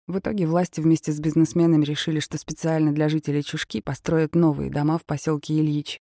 В 0.07 0.19
итоге 0.19 0.45
власти 0.45 0.81
вместе 0.81 1.13
с 1.13 1.21
бизнесменами 1.21 1.85
решили, 1.85 2.19
что 2.19 2.38
специально 2.38 2.91
для 2.91 3.07
жителей 3.07 3.41
Чушки 3.41 3.79
построят 3.79 4.35
новые 4.35 4.69
дома 4.69 4.97
в 4.97 5.05
поселке 5.05 5.57
Ильич. 5.57 6.01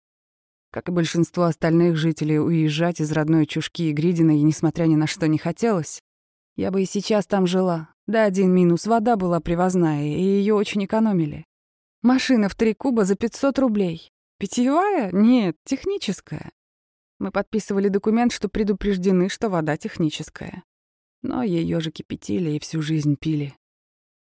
Как 0.71 0.89
и 0.89 0.91
большинство 0.91 1.43
остальных 1.43 1.95
жителей, 1.95 2.39
уезжать 2.39 2.99
из 2.99 3.11
родной 3.11 3.45
Чушки 3.45 3.83
и 3.83 3.91
Гридиной, 3.93 4.41
несмотря 4.41 4.85
ни 4.85 4.95
на 4.95 5.05
что, 5.05 5.27
не 5.27 5.37
хотелось. 5.37 6.01
Я 6.55 6.71
бы 6.71 6.81
и 6.81 6.87
сейчас 6.87 7.27
там 7.27 7.45
жила. 7.45 7.89
Да, 8.07 8.23
один 8.23 8.51
минус— 8.51 8.85
вода 8.87 9.15
была 9.15 9.39
привозная, 9.39 10.05
и 10.05 10.21
ее 10.21 10.55
очень 10.55 10.83
экономили. 10.83 11.45
Машина 12.01 12.49
в 12.49 12.55
три 12.55 12.73
куба 12.73 13.05
за 13.05 13.13
500 13.13 13.59
рублей. 13.59 14.09
Питьевая? 14.39 15.11
Нет, 15.11 15.55
техническая. 15.65 16.49
Мы 17.19 17.31
подписывали 17.31 17.87
документ, 17.87 18.31
что 18.31 18.49
предупреждены, 18.49 19.29
что 19.29 19.49
вода 19.49 19.77
техническая. 19.77 20.63
Но 21.23 21.43
ее 21.43 21.79
же 21.79 21.91
кипятили 21.91 22.51
и 22.51 22.59
всю 22.59 22.81
жизнь 22.81 23.15
пили. 23.19 23.55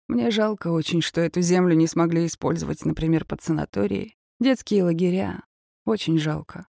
Мне 0.08 0.30
жалко 0.30 0.68
очень, 0.68 1.02
что 1.02 1.20
эту 1.20 1.42
землю 1.42 1.74
не 1.74 1.86
смогли 1.86 2.24
использовать, 2.24 2.84
например, 2.86 3.26
под 3.26 3.42
санатории, 3.42 4.16
детские 4.40 4.84
лагеря, 4.84 5.42
Очень 5.84 6.18
жалко. 6.18 6.66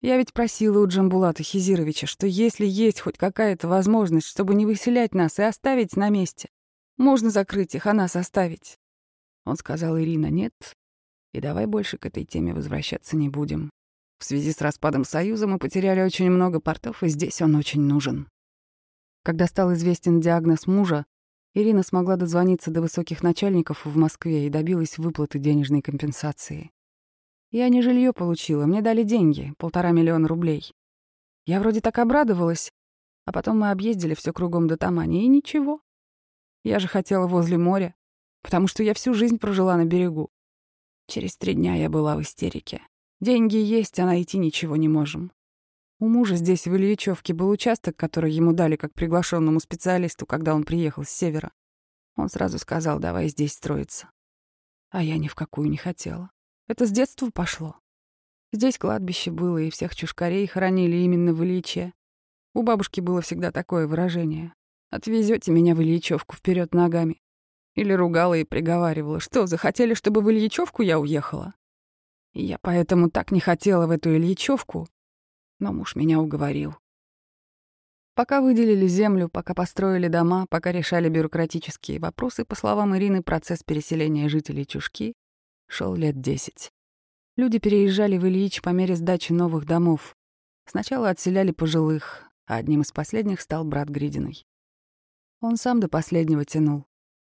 Я 0.00 0.16
ведь 0.16 0.32
просила 0.32 0.80
у 0.80 0.86
Джамбулата 0.86 1.42
Хизировича, 1.42 2.06
что 2.06 2.26
если 2.26 2.66
есть 2.66 3.00
хоть 3.00 3.18
какая-то 3.18 3.68
возможность, 3.68 4.28
чтобы 4.28 4.54
не 4.54 4.64
выселять 4.64 5.14
нас 5.14 5.38
и 5.38 5.42
оставить 5.42 5.96
на 5.96 6.08
месте, 6.08 6.50
можно 6.98 7.30
закрыть 7.30 7.74
их, 7.74 7.86
а 7.86 7.94
нас 7.94 8.16
оставить. 8.16 8.78
Он 9.44 9.56
сказал 9.56 9.98
Ирина 9.98 10.30
«нет», 10.30 10.52
и 11.32 11.40
давай 11.40 11.66
больше 11.66 11.98
к 11.98 12.06
этой 12.06 12.24
теме 12.24 12.54
возвращаться 12.54 13.16
не 13.16 13.28
будем. 13.28 13.70
В 14.18 14.24
связи 14.24 14.52
с 14.52 14.60
распадом 14.60 15.04
Союза 15.04 15.46
мы 15.46 15.58
потеряли 15.58 16.00
очень 16.00 16.30
много 16.30 16.60
портов, 16.60 17.02
и 17.02 17.08
здесь 17.08 17.40
он 17.40 17.54
очень 17.54 17.82
нужен. 17.82 18.28
Когда 19.22 19.46
стал 19.46 19.72
известен 19.74 20.20
диагноз 20.20 20.66
мужа, 20.66 21.06
Ирина 21.54 21.82
смогла 21.82 22.16
дозвониться 22.16 22.70
до 22.70 22.80
высоких 22.80 23.22
начальников 23.22 23.84
в 23.84 23.96
Москве 23.96 24.46
и 24.46 24.50
добилась 24.50 24.98
выплаты 24.98 25.38
денежной 25.38 25.82
компенсации. 25.82 26.70
Я 27.50 27.68
не 27.68 27.80
жилье 27.80 28.12
получила, 28.12 28.66
мне 28.66 28.82
дали 28.82 29.04
деньги, 29.04 29.54
полтора 29.56 29.92
миллиона 29.92 30.28
рублей. 30.28 30.72
Я 31.46 31.60
вроде 31.60 31.80
так 31.80 31.98
обрадовалась, 31.98 32.72
а 33.24 33.32
потом 33.32 33.60
мы 33.60 33.70
объездили 33.70 34.14
все 34.14 34.32
кругом 34.32 34.66
до 34.66 34.76
Тамани, 34.76 35.24
и 35.24 35.28
ничего. 35.28 35.80
Я 36.64 36.78
же 36.78 36.88
хотела 36.88 37.26
возле 37.26 37.56
моря, 37.56 37.94
потому 38.42 38.66
что 38.66 38.82
я 38.82 38.94
всю 38.94 39.14
жизнь 39.14 39.38
прожила 39.38 39.76
на 39.76 39.84
берегу. 39.84 40.30
Через 41.06 41.36
три 41.36 41.54
дня 41.54 41.76
я 41.76 41.88
была 41.88 42.16
в 42.16 42.22
истерике. 42.22 42.82
Деньги 43.20 43.56
есть, 43.56 43.98
а 43.98 44.06
найти 44.06 44.38
ничего 44.38 44.76
не 44.76 44.88
можем. 44.88 45.32
У 46.00 46.06
мужа 46.06 46.36
здесь 46.36 46.66
в 46.66 46.76
Ильичевке 46.76 47.34
был 47.34 47.50
участок, 47.50 47.96
который 47.96 48.30
ему 48.30 48.52
дали 48.52 48.76
как 48.76 48.94
приглашенному 48.94 49.58
специалисту, 49.58 50.26
когда 50.26 50.54
он 50.54 50.62
приехал 50.62 51.02
с 51.02 51.10
севера. 51.10 51.50
Он 52.16 52.28
сразу 52.28 52.58
сказал, 52.58 53.00
давай 53.00 53.28
здесь 53.28 53.54
строиться. 53.54 54.10
А 54.90 55.02
я 55.02 55.18
ни 55.18 55.26
в 55.26 55.34
какую 55.34 55.68
не 55.68 55.76
хотела. 55.76 56.30
Это 56.68 56.86
с 56.86 56.92
детства 56.92 57.30
пошло. 57.30 57.76
Здесь 58.52 58.78
кладбище 58.78 59.32
было, 59.32 59.58
и 59.58 59.70
всех 59.70 59.96
чушкарей 59.96 60.46
хоронили 60.46 60.96
именно 60.96 61.34
в 61.34 61.44
Ильиче. 61.44 61.92
У 62.54 62.62
бабушки 62.62 63.00
было 63.00 63.20
всегда 63.20 63.50
такое 63.50 63.86
выражение. 63.86 64.54
«Отвезете 64.90 65.50
меня 65.50 65.74
в 65.74 65.82
Ильичевку 65.82 66.36
вперед 66.36 66.72
ногами». 66.72 67.20
Или 67.74 67.92
ругала 67.92 68.34
и 68.34 68.44
приговаривала, 68.44 69.20
что, 69.20 69.46
захотели, 69.46 69.94
чтобы 69.94 70.22
в 70.22 70.30
Ильичевку 70.30 70.82
я 70.82 70.98
уехала? 70.98 71.54
Я 72.32 72.58
поэтому 72.58 73.10
так 73.10 73.32
не 73.32 73.40
хотела 73.40 73.86
в 73.86 73.90
эту 73.90 74.14
Ильичевку, 74.14 74.88
но 75.58 75.72
муж 75.72 75.96
меня 75.96 76.20
уговорил. 76.20 76.76
Пока 78.14 78.40
выделили 78.40 78.86
землю, 78.88 79.28
пока 79.28 79.54
построили 79.54 80.08
дома, 80.08 80.46
пока 80.50 80.72
решали 80.72 81.08
бюрократические 81.08 82.00
вопросы, 82.00 82.44
по 82.44 82.56
словам 82.56 82.96
Ирины, 82.96 83.22
процесс 83.22 83.62
переселения 83.62 84.28
жителей 84.28 84.66
Чушки 84.66 85.14
шел 85.68 85.94
лет 85.94 86.20
десять. 86.20 86.72
Люди 87.36 87.60
переезжали 87.60 88.18
в 88.18 88.26
Ильич 88.26 88.60
по 88.60 88.70
мере 88.70 88.96
сдачи 88.96 89.32
новых 89.32 89.66
домов. 89.66 90.16
Сначала 90.66 91.10
отселяли 91.10 91.52
пожилых, 91.52 92.24
а 92.46 92.56
одним 92.56 92.80
из 92.80 92.90
последних 92.90 93.40
стал 93.40 93.64
брат 93.64 93.88
Гридиной. 93.88 94.44
Он 95.40 95.56
сам 95.56 95.78
до 95.78 95.88
последнего 95.88 96.44
тянул. 96.44 96.86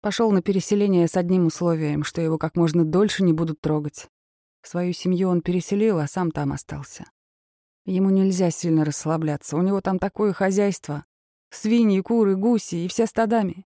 Пошел 0.02 0.32
на 0.32 0.42
переселение 0.42 1.08
с 1.08 1.16
одним 1.16 1.46
условием, 1.46 2.04
что 2.04 2.22
его 2.22 2.40
как 2.40 2.56
можно 2.56 2.84
дольше 2.84 3.24
не 3.24 3.34
будут 3.34 3.62
трогать, 3.62 4.08
Свою 4.62 4.94
семью 4.94 5.30
он 5.30 5.42
переселил, 5.42 6.00
а 6.00 6.08
сам 6.08 6.32
там 6.32 6.54
остался. 6.54 7.06
Ему 7.86 8.10
нельзя 8.10 8.52
сильно 8.52 8.86
расслабляться, 8.86 9.58
у 9.58 9.62
него 9.62 9.82
там 9.82 9.98
такое 9.98 10.34
хозяйство. 10.34 11.06
Свиньи, 11.50 12.00
куры, 12.02 12.36
гуси 12.36 12.76
и 12.76 12.88
все 12.88 13.06
стадами. 13.06 13.66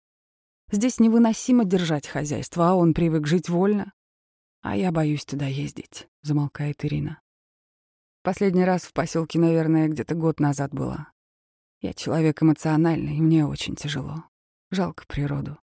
Здесь 0.71 0.99
невыносимо 0.99 1.63
держать 1.63 2.08
хозяйство, 2.08 2.69
а 2.69 2.75
он 2.75 2.93
привык 2.93 3.28
жить 3.28 3.49
вольно. 3.49 3.93
А 4.62 4.75
я 4.75 4.91
боюсь 4.91 5.25
туда 5.25 5.45
ездить, 5.45 6.08
замолкает 6.21 6.84
Ирина. 6.84 7.21
Последний 8.21 8.65
раз 8.65 8.84
в 8.84 8.93
поселке, 8.93 9.39
наверное, 9.39 9.88
где-то 9.88 10.15
год 10.15 10.39
назад 10.39 10.73
была. 10.73 11.12
Я 11.82 11.93
человек 11.93 12.43
эмоциональный, 12.43 13.17
и 13.17 13.21
мне 13.21 13.45
очень 13.45 13.75
тяжело. 13.75 14.25
Жалко 14.69 15.06
природу. 15.08 15.58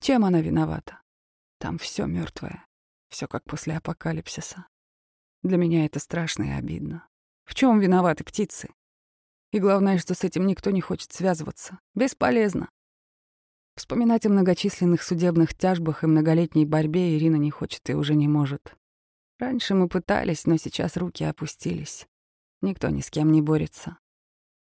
Чем 0.00 0.24
она 0.24 0.40
виновата? 0.40 1.00
Там 1.58 1.78
все 1.78 2.06
мертвое. 2.06 2.66
Все 3.10 3.26
как 3.28 3.44
после 3.44 3.76
апокалипсиса. 3.76 4.66
Для 5.42 5.56
меня 5.56 5.84
это 5.84 5.98
страшно 5.98 6.44
и 6.44 6.50
обидно. 6.50 7.06
В 7.44 7.54
чем 7.54 7.80
виноваты 7.80 8.24
птицы? 8.24 8.70
И 9.52 9.58
главное, 9.58 9.98
что 9.98 10.14
с 10.14 10.22
этим 10.22 10.46
никто 10.46 10.70
не 10.70 10.80
хочет 10.80 11.12
связываться. 11.12 11.80
Бесполезно. 11.94 12.70
Вспоминать 13.74 14.26
о 14.26 14.30
многочисленных 14.30 15.02
судебных 15.02 15.54
тяжбах 15.54 16.04
и 16.04 16.06
многолетней 16.06 16.64
борьбе 16.64 17.16
Ирина 17.16 17.36
не 17.36 17.50
хочет 17.50 17.88
и 17.90 17.94
уже 17.94 18.14
не 18.14 18.28
может. 18.28 18.74
Раньше 19.38 19.74
мы 19.74 19.88
пытались, 19.88 20.46
но 20.46 20.56
сейчас 20.56 20.96
руки 20.96 21.24
опустились. 21.24 22.06
Никто 22.60 22.90
ни 22.90 23.00
с 23.00 23.10
кем 23.10 23.32
не 23.32 23.42
борется. 23.42 23.98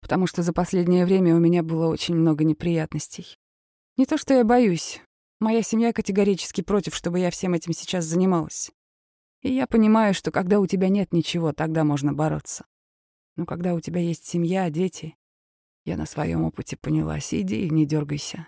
Потому 0.02 0.28
что 0.28 0.44
за 0.44 0.54
последнее 0.54 1.06
время 1.06 1.36
у 1.36 1.40
меня 1.40 1.64
было 1.64 1.88
очень 1.88 2.16
много 2.16 2.44
неприятностей. 2.44 3.38
Не 3.98 4.06
то, 4.06 4.18
что 4.18 4.36
я 4.36 4.44
боюсь, 4.44 5.02
Моя 5.40 5.62
семья 5.62 5.94
категорически 5.94 6.62
против, 6.62 6.96
чтобы 6.96 7.20
я 7.20 7.30
всем 7.30 7.54
этим 7.54 7.74
сейчас 7.74 8.06
занималась. 8.06 8.72
И 9.42 9.54
я 9.54 9.68
понимаю, 9.68 10.14
что 10.14 10.32
когда 10.32 10.60
у 10.60 10.66
тебя 10.66 10.90
нет 10.90 11.14
ничего, 11.14 11.54
тогда 11.54 11.84
можно 11.84 12.12
бороться. 12.12 12.66
Но 13.36 13.46
когда 13.46 13.76
у 13.76 13.80
тебя 13.80 14.02
есть 14.02 14.26
семья, 14.26 14.70
дети, 14.72 15.16
я 15.86 15.96
на 15.96 16.08
своем 16.08 16.44
опыте 16.44 16.76
поняла, 16.76 17.20
сиди 17.20 17.66
и 17.66 17.70
не 17.70 17.86
дергайся. 17.86 18.48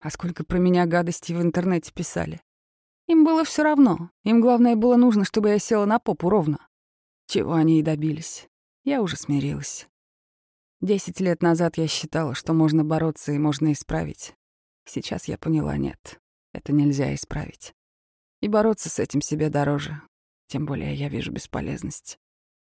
А 0.00 0.10
сколько 0.10 0.44
про 0.44 0.58
меня 0.58 0.84
гадостей 0.84 1.34
в 1.34 1.40
интернете 1.40 1.90
писали. 1.92 2.42
Им 3.06 3.24
было 3.24 3.44
все 3.44 3.62
равно. 3.62 4.10
Им 4.24 4.42
главное 4.42 4.76
было 4.76 4.96
нужно, 4.96 5.24
чтобы 5.24 5.48
я 5.48 5.58
села 5.58 5.86
на 5.86 5.98
попу 5.98 6.28
ровно. 6.28 6.68
Чего 7.26 7.54
они 7.54 7.80
и 7.80 7.82
добились. 7.82 8.48
Я 8.84 9.00
уже 9.00 9.16
смирилась. 9.16 9.88
Десять 10.82 11.20
лет 11.20 11.40
назад 11.42 11.78
я 11.78 11.88
считала, 11.88 12.34
что 12.34 12.52
можно 12.52 12.84
бороться 12.84 13.32
и 13.32 13.38
можно 13.38 13.72
исправить. 13.72 14.34
Сейчас 14.84 15.26
я 15.26 15.38
поняла, 15.38 15.76
нет, 15.76 16.20
это 16.52 16.72
нельзя 16.72 17.14
исправить. 17.14 17.74
И 18.40 18.48
бороться 18.48 18.88
с 18.88 18.98
этим 18.98 19.20
себе 19.20 19.48
дороже. 19.48 20.00
Тем 20.48 20.66
более 20.66 20.94
я 20.94 21.08
вижу 21.08 21.32
бесполезность. 21.32 22.18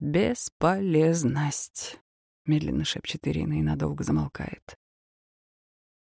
«Бесполезность»,— 0.00 1.98
медленно 2.46 2.84
шепчет 2.84 3.26
Ирина 3.26 3.54
и 3.54 3.62
надолго 3.62 4.04
замолкает. 4.04 4.76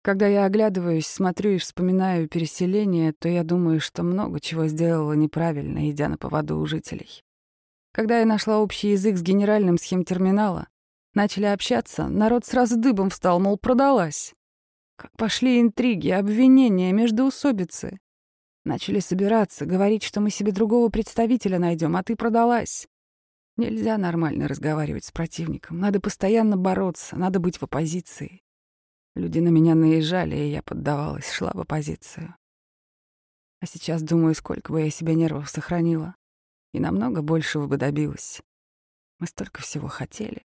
Когда 0.03 0.27
я 0.27 0.45
оглядываюсь, 0.45 1.07
смотрю 1.07 1.53
и 1.53 1.59
вспоминаю 1.59 2.29
переселение, 2.29 3.13
то 3.13 3.29
я 3.29 3.45
думаю, 3.45 3.81
что 3.81 4.03
много 4.03 4.41
чего 4.41 4.67
сделала 4.67 5.13
неправильно, 5.13 5.91
идя 5.91 6.09
на 6.09 6.17
поводу 6.17 6.59
у 6.59 6.67
жителей. 6.67 7.23
Когда 7.93 8.21
я 8.21 8.27
нашла 8.27 8.59
общий 8.59 8.93
язык 8.93 9.17
с 9.17 9.23
генеральным 9.23 9.79
схемтерминала, 9.79 10.69
начали 11.15 11.47
общаться, 11.47 12.09
народ 12.09 12.45
сразу 12.45 12.77
дыбом 12.77 13.11
встал, 13.11 13.41
мол, 13.41 13.59
продалась. 13.59 14.35
Как 14.99 15.13
пошли 15.13 15.61
интриги, 15.61 16.09
обвинения, 16.09 16.93
междоусобицы. 16.93 18.01
Начали 18.65 18.99
собираться, 18.99 19.65
говорить, 19.65 20.03
что 20.03 20.21
мы 20.21 20.31
себе 20.31 20.51
другого 20.51 20.89
представителя 20.89 21.61
найдем, 21.61 21.97
а 21.97 22.03
ты 22.03 22.17
продалась. 22.17 22.89
Нельзя 23.57 23.97
нормально 23.97 24.49
разговаривать 24.49 25.05
с 25.05 25.13
противником. 25.13 25.79
Надо 25.79 26.01
постоянно 26.01 26.57
бороться, 26.57 27.15
надо 27.17 27.39
быть 27.39 27.59
в 27.59 27.63
оппозиции. 27.63 28.43
Люди 29.15 29.39
на 29.39 29.51
меня 29.51 29.77
наезжали, 29.77 30.35
и 30.35 30.51
я 30.51 30.65
поддавалась, 30.65 31.31
шла 31.31 31.53
в 31.55 31.61
оппозицию. 31.61 32.35
А 33.61 33.67
сейчас 33.67 34.03
думаю, 34.03 34.35
сколько 34.35 34.73
бы 34.73 34.81
я 34.83 34.91
себе 34.91 35.15
нервов 35.15 35.49
сохранила. 35.49 36.17
И 36.73 36.81
намного 36.81 37.23
большего 37.23 37.69
бы 37.69 37.77
добилась. 37.77 38.43
Мы 39.21 39.29
столько 39.29 39.63
всего 39.63 39.87
хотели. 39.87 40.43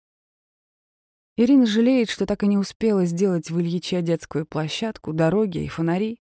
Ирина 1.36 1.65
жалеет, 1.65 2.10
что 2.10 2.28
так 2.28 2.43
и 2.43 2.48
не 2.48 2.58
успела 2.58 3.06
сделать 3.06 3.50
в 3.50 3.60
Ильиче 3.60 4.02
детскую 4.04 4.46
площадку, 4.46 5.13
дороги 5.13 5.63
и 5.63 5.67
фонари. 5.67 6.19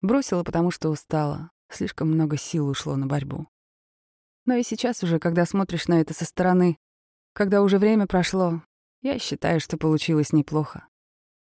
Бросила, 0.00 0.44
потому 0.44 0.70
что 0.70 0.88
устала. 0.88 1.50
Слишком 1.70 2.08
много 2.08 2.38
сил 2.38 2.68
ушло 2.68 2.96
на 2.96 3.06
борьбу. 3.06 3.48
Но 4.46 4.54
и 4.54 4.62
сейчас 4.62 5.02
уже, 5.02 5.18
когда 5.18 5.44
смотришь 5.44 5.88
на 5.88 6.00
это 6.00 6.14
со 6.14 6.24
стороны, 6.24 6.78
когда 7.34 7.60
уже 7.62 7.78
время 7.78 8.06
прошло, 8.06 8.62
я 9.02 9.18
считаю, 9.18 9.60
что 9.60 9.76
получилось 9.76 10.32
неплохо. 10.32 10.86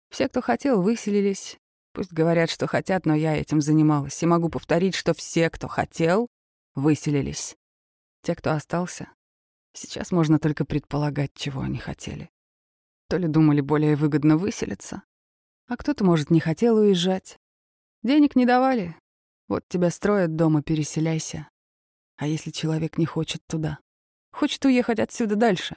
Все, 0.10 0.28
кто 0.28 0.42
хотел, 0.42 0.82
выселились. 0.82 1.58
Пусть 1.92 2.12
говорят, 2.12 2.50
что 2.50 2.66
хотят, 2.66 3.06
но 3.06 3.14
я 3.14 3.36
этим 3.36 3.62
занималась. 3.62 4.22
И 4.24 4.26
могу 4.26 4.50
повторить, 4.50 4.96
что 4.96 5.14
все, 5.14 5.52
кто 5.52 5.68
хотел, 5.68 6.28
выселились. 6.74 7.56
Те, 8.24 8.34
кто 8.36 8.54
остался, 8.54 9.10
сейчас 9.74 10.12
можно 10.12 10.40
только 10.40 10.66
предполагать, 10.66 11.32
чего 11.36 11.62
они 11.62 11.78
хотели. 11.78 12.32
То 13.14 13.20
ли 13.20 13.28
думали 13.28 13.62
более 13.62 13.96
выгодно 13.96 14.38
выселиться, 14.38 15.04
а 15.68 15.78
кто-то, 15.78 16.04
может, 16.04 16.32
не 16.32 16.40
хотел 16.40 16.78
уезжать. 16.78 17.38
Денег 18.02 18.36
не 18.36 18.48
давали. 18.48 18.96
Вот 19.48 19.64
тебя 19.70 19.92
строят 19.92 20.36
дома, 20.36 20.64
переселяйся. 20.64 21.48
А 22.18 22.26
если 22.26 22.50
человек 22.50 22.98
не 22.98 23.06
хочет 23.06 23.44
туда? 23.46 23.78
Хочет 24.32 24.66
уехать 24.66 24.98
отсюда 24.98 25.36
дальше? 25.36 25.76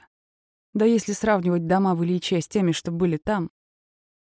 Да 0.73 0.85
если 0.85 1.13
сравнивать 1.13 1.67
дома 1.67 1.93
в 1.93 2.03
Ильиче 2.03 2.41
с 2.41 2.47
теми, 2.47 2.71
что 2.71 2.89
были 2.89 3.17
там, 3.17 3.51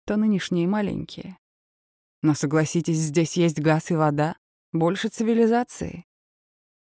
то 0.05 0.17
нынешние 0.17 0.67
маленькие. 0.67 1.37
Но 2.21 2.33
согласитесь, 2.33 2.97
здесь 2.97 3.37
есть 3.37 3.61
газ 3.61 3.91
и 3.91 3.95
вода, 3.95 4.35
больше 4.73 5.07
цивилизации. 5.07 6.03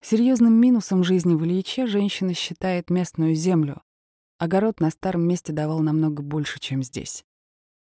Серьезным 0.02 0.54
минусом 0.54 1.04
жизни 1.04 1.36
в 1.36 1.44
Ильиче 1.44 1.86
женщина 1.86 2.34
считает 2.34 2.90
местную 2.90 3.36
землю. 3.36 3.84
Огород 4.38 4.78
на 4.78 4.90
старом 4.90 5.26
месте 5.26 5.52
давал 5.52 5.80
намного 5.80 6.22
больше, 6.22 6.60
чем 6.60 6.84
здесь. 6.84 7.24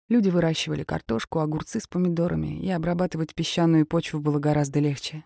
Люди 0.08 0.28
выращивали 0.28 0.82
картошку, 0.82 1.38
огурцы 1.38 1.78
с 1.78 1.86
помидорами, 1.86 2.58
и 2.60 2.68
обрабатывать 2.70 3.34
песчаную 3.34 3.86
почву 3.86 4.18
было 4.18 4.40
гораздо 4.40 4.80
легче. 4.80 5.24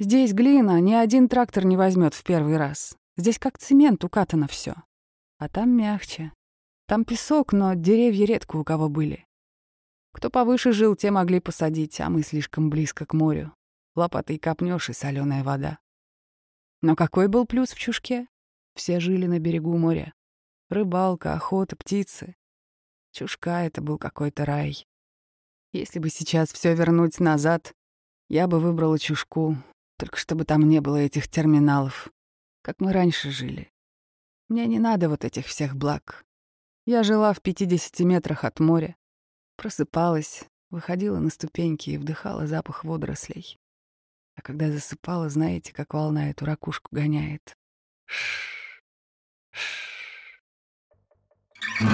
Здесь 0.00 0.32
глина 0.32 0.80
ни 0.80 0.92
один 0.92 1.28
трактор 1.28 1.64
не 1.66 1.76
возьмет 1.76 2.14
в 2.14 2.24
первый 2.24 2.56
раз. 2.56 2.96
Здесь 3.16 3.38
как 3.38 3.58
цемент 3.58 4.02
укатано 4.02 4.48
все. 4.48 4.74
А 5.38 5.48
там 5.48 5.70
мягче. 5.70 6.32
Там 6.86 7.04
песок, 7.04 7.52
но 7.52 7.74
деревья 7.74 8.26
редко 8.26 8.56
у 8.56 8.64
кого 8.64 8.88
были. 8.88 9.26
Кто 10.12 10.30
повыше 10.30 10.72
жил, 10.72 10.96
те 10.96 11.12
могли 11.12 11.38
посадить, 11.38 12.00
а 12.00 12.10
мы 12.10 12.22
слишком 12.22 12.70
близко 12.70 13.06
к 13.06 13.14
морю. 13.14 13.54
Лопатой 13.94 14.38
копнешь 14.38 14.90
и 14.90 14.94
соленая 14.94 15.44
вода. 15.44 15.78
Но 16.82 16.96
какой 16.96 17.28
был 17.28 17.46
плюс 17.46 17.70
в 17.70 17.78
чушке? 17.78 18.26
Все 18.74 18.98
жили 18.98 19.26
на 19.26 19.38
берегу 19.38 19.76
моря. 19.76 20.12
Рыбалка, 20.70 21.34
охота, 21.34 21.74
птицы. 21.74 22.36
Чушка— 23.10 23.62
это 23.64 23.82
был 23.82 23.98
какой-то 23.98 24.44
рай. 24.44 24.86
Если 25.72 25.98
бы 25.98 26.10
сейчас 26.10 26.52
все 26.52 26.76
вернуть 26.76 27.18
назад, 27.18 27.74
я 28.28 28.46
бы 28.46 28.60
выбрала 28.60 28.96
чушку, 28.96 29.56
только 29.98 30.16
чтобы 30.16 30.44
там 30.44 30.68
не 30.68 30.80
было 30.80 30.98
этих 30.98 31.26
терминалов, 31.28 32.08
как 32.62 32.80
мы 32.80 32.92
раньше 32.92 33.32
жили. 33.32 33.68
Мне 34.48 34.66
не 34.66 34.78
надо 34.78 35.08
вот 35.08 35.24
этих 35.24 35.46
всех 35.46 35.74
благ. 35.74 36.24
Я 36.86 37.02
жила 37.02 37.32
в 37.32 37.42
50 37.42 37.98
метрах 38.06 38.44
от 38.44 38.60
моря, 38.60 38.94
просыпалась, 39.56 40.44
выходила 40.70 41.18
на 41.18 41.30
ступеньки 41.30 41.90
и 41.90 41.98
вдыхала 41.98 42.46
запах 42.46 42.84
водорослей. 42.84 43.58
А 44.36 44.42
когда 44.42 44.70
засыпала, 44.70 45.30
знаете, 45.30 45.72
как 45.72 45.94
волна 45.94 46.30
эту 46.30 46.44
ракушку 46.44 46.90
гоняет. 46.92 47.56
Мы 51.80 51.86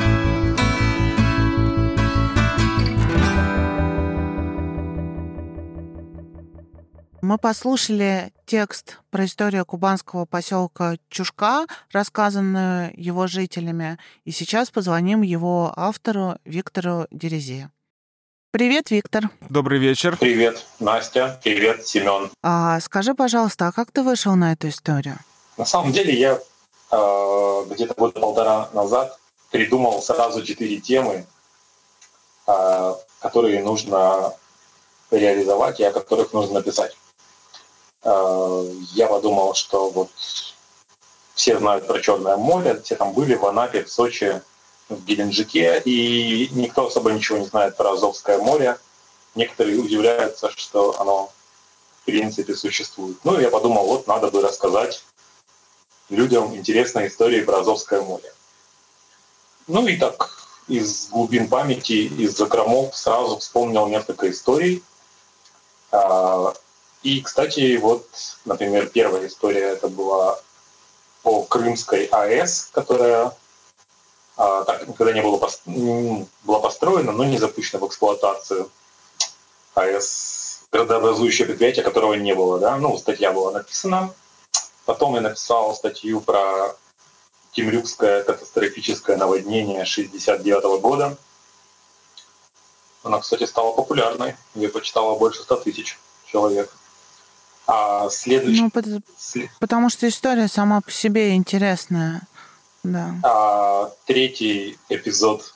послушали 7.38 8.32
текст 8.46 8.98
про 9.10 9.24
историю 9.24 9.64
кубанского 9.64 10.24
поселка 10.24 10.96
Чушка, 11.08 11.66
рассказанную 11.92 12.92
его 12.96 13.28
жителями, 13.28 13.98
и 14.24 14.32
сейчас 14.32 14.70
позвоним 14.70 15.22
его 15.22 15.72
автору 15.76 16.36
Виктору 16.44 17.06
Дерезе. 17.12 17.70
Привет, 18.50 18.90
Виктор. 18.90 19.30
Добрый 19.48 19.78
вечер. 19.78 20.16
Привет, 20.16 20.66
Настя. 20.80 21.40
Привет, 21.44 21.86
Семен. 21.86 22.30
А, 22.42 22.80
скажи, 22.80 23.14
пожалуйста, 23.14 23.68
а 23.68 23.72
как 23.72 23.92
ты 23.92 24.02
вышел 24.02 24.34
на 24.34 24.52
эту 24.52 24.68
историю? 24.68 25.18
На 25.58 25.64
самом 25.64 25.92
деле 25.92 26.12
я 26.18 26.38
э, 26.90 27.64
где-то 27.70 27.94
года 27.94 28.18
полтора 28.18 28.68
назад 28.72 29.18
придумал 29.56 30.02
сразу 30.02 30.44
четыре 30.44 30.80
темы, 30.80 31.26
э, 32.46 32.94
которые 33.20 33.62
нужно 33.62 34.34
реализовать 35.10 35.80
и 35.80 35.84
о 35.84 35.92
которых 35.92 36.34
нужно 36.34 36.56
написать. 36.56 36.94
Э, 38.02 38.70
я 38.92 39.06
подумал, 39.06 39.54
что 39.54 39.88
вот 39.88 40.10
все 41.34 41.58
знают 41.58 41.86
про 41.86 42.00
Черное 42.00 42.36
море, 42.36 42.78
все 42.84 42.96
там 42.96 43.14
были 43.14 43.34
в 43.34 43.46
Анапе, 43.46 43.82
в 43.82 43.90
Сочи, 43.90 44.42
в 44.90 45.02
Геленджике, 45.06 45.80
и 45.86 46.50
никто 46.52 46.88
особо 46.88 47.12
ничего 47.12 47.38
не 47.38 47.46
знает 47.46 47.78
про 47.78 47.92
Азовское 47.92 48.36
море. 48.38 48.76
Некоторые 49.34 49.78
удивляются, 49.78 50.50
что 50.54 51.00
оно 51.00 51.32
в 52.02 52.04
принципе 52.04 52.54
существует. 52.54 53.16
Ну, 53.24 53.40
я 53.40 53.48
подумал, 53.48 53.86
вот 53.86 54.06
надо 54.06 54.30
бы 54.30 54.42
рассказать 54.42 55.02
людям 56.10 56.54
интересные 56.54 57.08
истории 57.08 57.40
про 57.40 57.60
Азовское 57.60 58.02
море. 58.02 58.30
Ну 59.66 59.86
и 59.86 59.96
так 59.96 60.30
из 60.68 61.08
глубин 61.08 61.48
памяти, 61.48 62.08
из 62.18 62.36
закромов 62.36 62.96
сразу 62.96 63.38
вспомнил 63.38 63.86
несколько 63.86 64.30
историй. 64.30 64.82
А, 65.92 66.52
и, 67.02 67.20
кстати, 67.20 67.76
вот, 67.76 68.06
например, 68.44 68.86
первая 68.88 69.26
история 69.26 69.70
это 69.70 69.88
была 69.88 70.40
по 71.22 71.42
Крымской 71.42 72.06
АЭС, 72.06 72.70
которая 72.72 73.32
а, 74.36 74.64
так 74.64 74.86
никогда 74.86 75.12
не 75.12 75.22
было 75.22 75.40
была 76.44 76.60
построена, 76.60 77.12
но 77.12 77.24
не 77.24 77.38
запущена 77.38 77.80
в 77.80 77.86
эксплуатацию. 77.86 78.70
АЭС 79.74 80.60
градообразующее 80.72 81.46
предприятие, 81.46 81.84
которого 81.84 82.14
не 82.14 82.34
было. 82.34 82.58
Да? 82.58 82.76
Ну, 82.76 82.96
статья 82.98 83.32
была 83.32 83.52
написана. 83.52 84.12
Потом 84.84 85.14
я 85.14 85.20
написал 85.20 85.74
статью 85.74 86.20
про 86.20 86.76
Темрюкское 87.56 88.22
катастрофическое 88.22 89.16
наводнение 89.16 89.86
69 89.86 90.80
года. 90.82 91.16
Она, 93.02 93.18
кстати, 93.18 93.44
стала 93.44 93.72
популярной. 93.72 94.36
Ее 94.54 94.68
почитало 94.68 95.18
больше 95.18 95.42
100 95.42 95.56
тысяч 95.56 95.98
человек. 96.26 96.70
А 97.66 98.10
следующий... 98.10 98.60
Ну, 98.60 98.70
потому, 98.70 99.00
потому 99.58 99.88
что 99.88 100.06
история 100.06 100.48
сама 100.48 100.82
по 100.82 100.90
себе 100.90 101.34
интересная. 101.34 102.20
Да. 102.82 103.14
А 103.24 103.90
третий 104.04 104.78
эпизод 104.90 105.54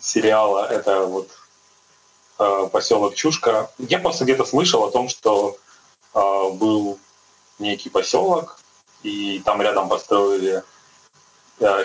сериала 0.00 0.66
это 0.66 1.06
вот 1.06 1.30
э, 2.40 2.68
поселок 2.72 3.14
Чушка. 3.14 3.70
Я 3.78 4.00
просто 4.00 4.24
где-то 4.24 4.44
слышал 4.44 4.82
о 4.82 4.90
том, 4.90 5.08
что 5.08 5.56
э, 6.14 6.50
был 6.54 6.98
некий 7.60 7.90
поселок, 7.90 8.58
и 9.04 9.40
там 9.44 9.62
рядом 9.62 9.88
построили 9.88 10.64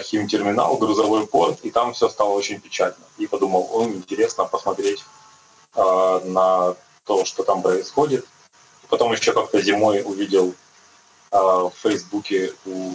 химтерминал, 0.03 0.77
грузовой 0.77 1.27
порт, 1.27 1.59
и 1.63 1.71
там 1.71 1.93
все 1.93 2.09
стало 2.09 2.29
очень 2.33 2.59
печально. 2.59 3.05
И 3.17 3.27
подумал, 3.27 3.69
о, 3.71 3.83
интересно 3.83 4.45
посмотреть 4.45 5.03
э, 5.75 6.21
на 6.25 6.75
то, 7.05 7.25
что 7.25 7.43
там 7.43 7.61
происходит. 7.61 8.25
Потом 8.89 9.11
еще 9.11 9.33
как-то 9.33 9.61
зимой 9.61 10.03
увидел 10.05 10.53
э, 11.31 11.37
в 11.37 11.73
Фейсбуке 11.81 12.53
у 12.65 12.93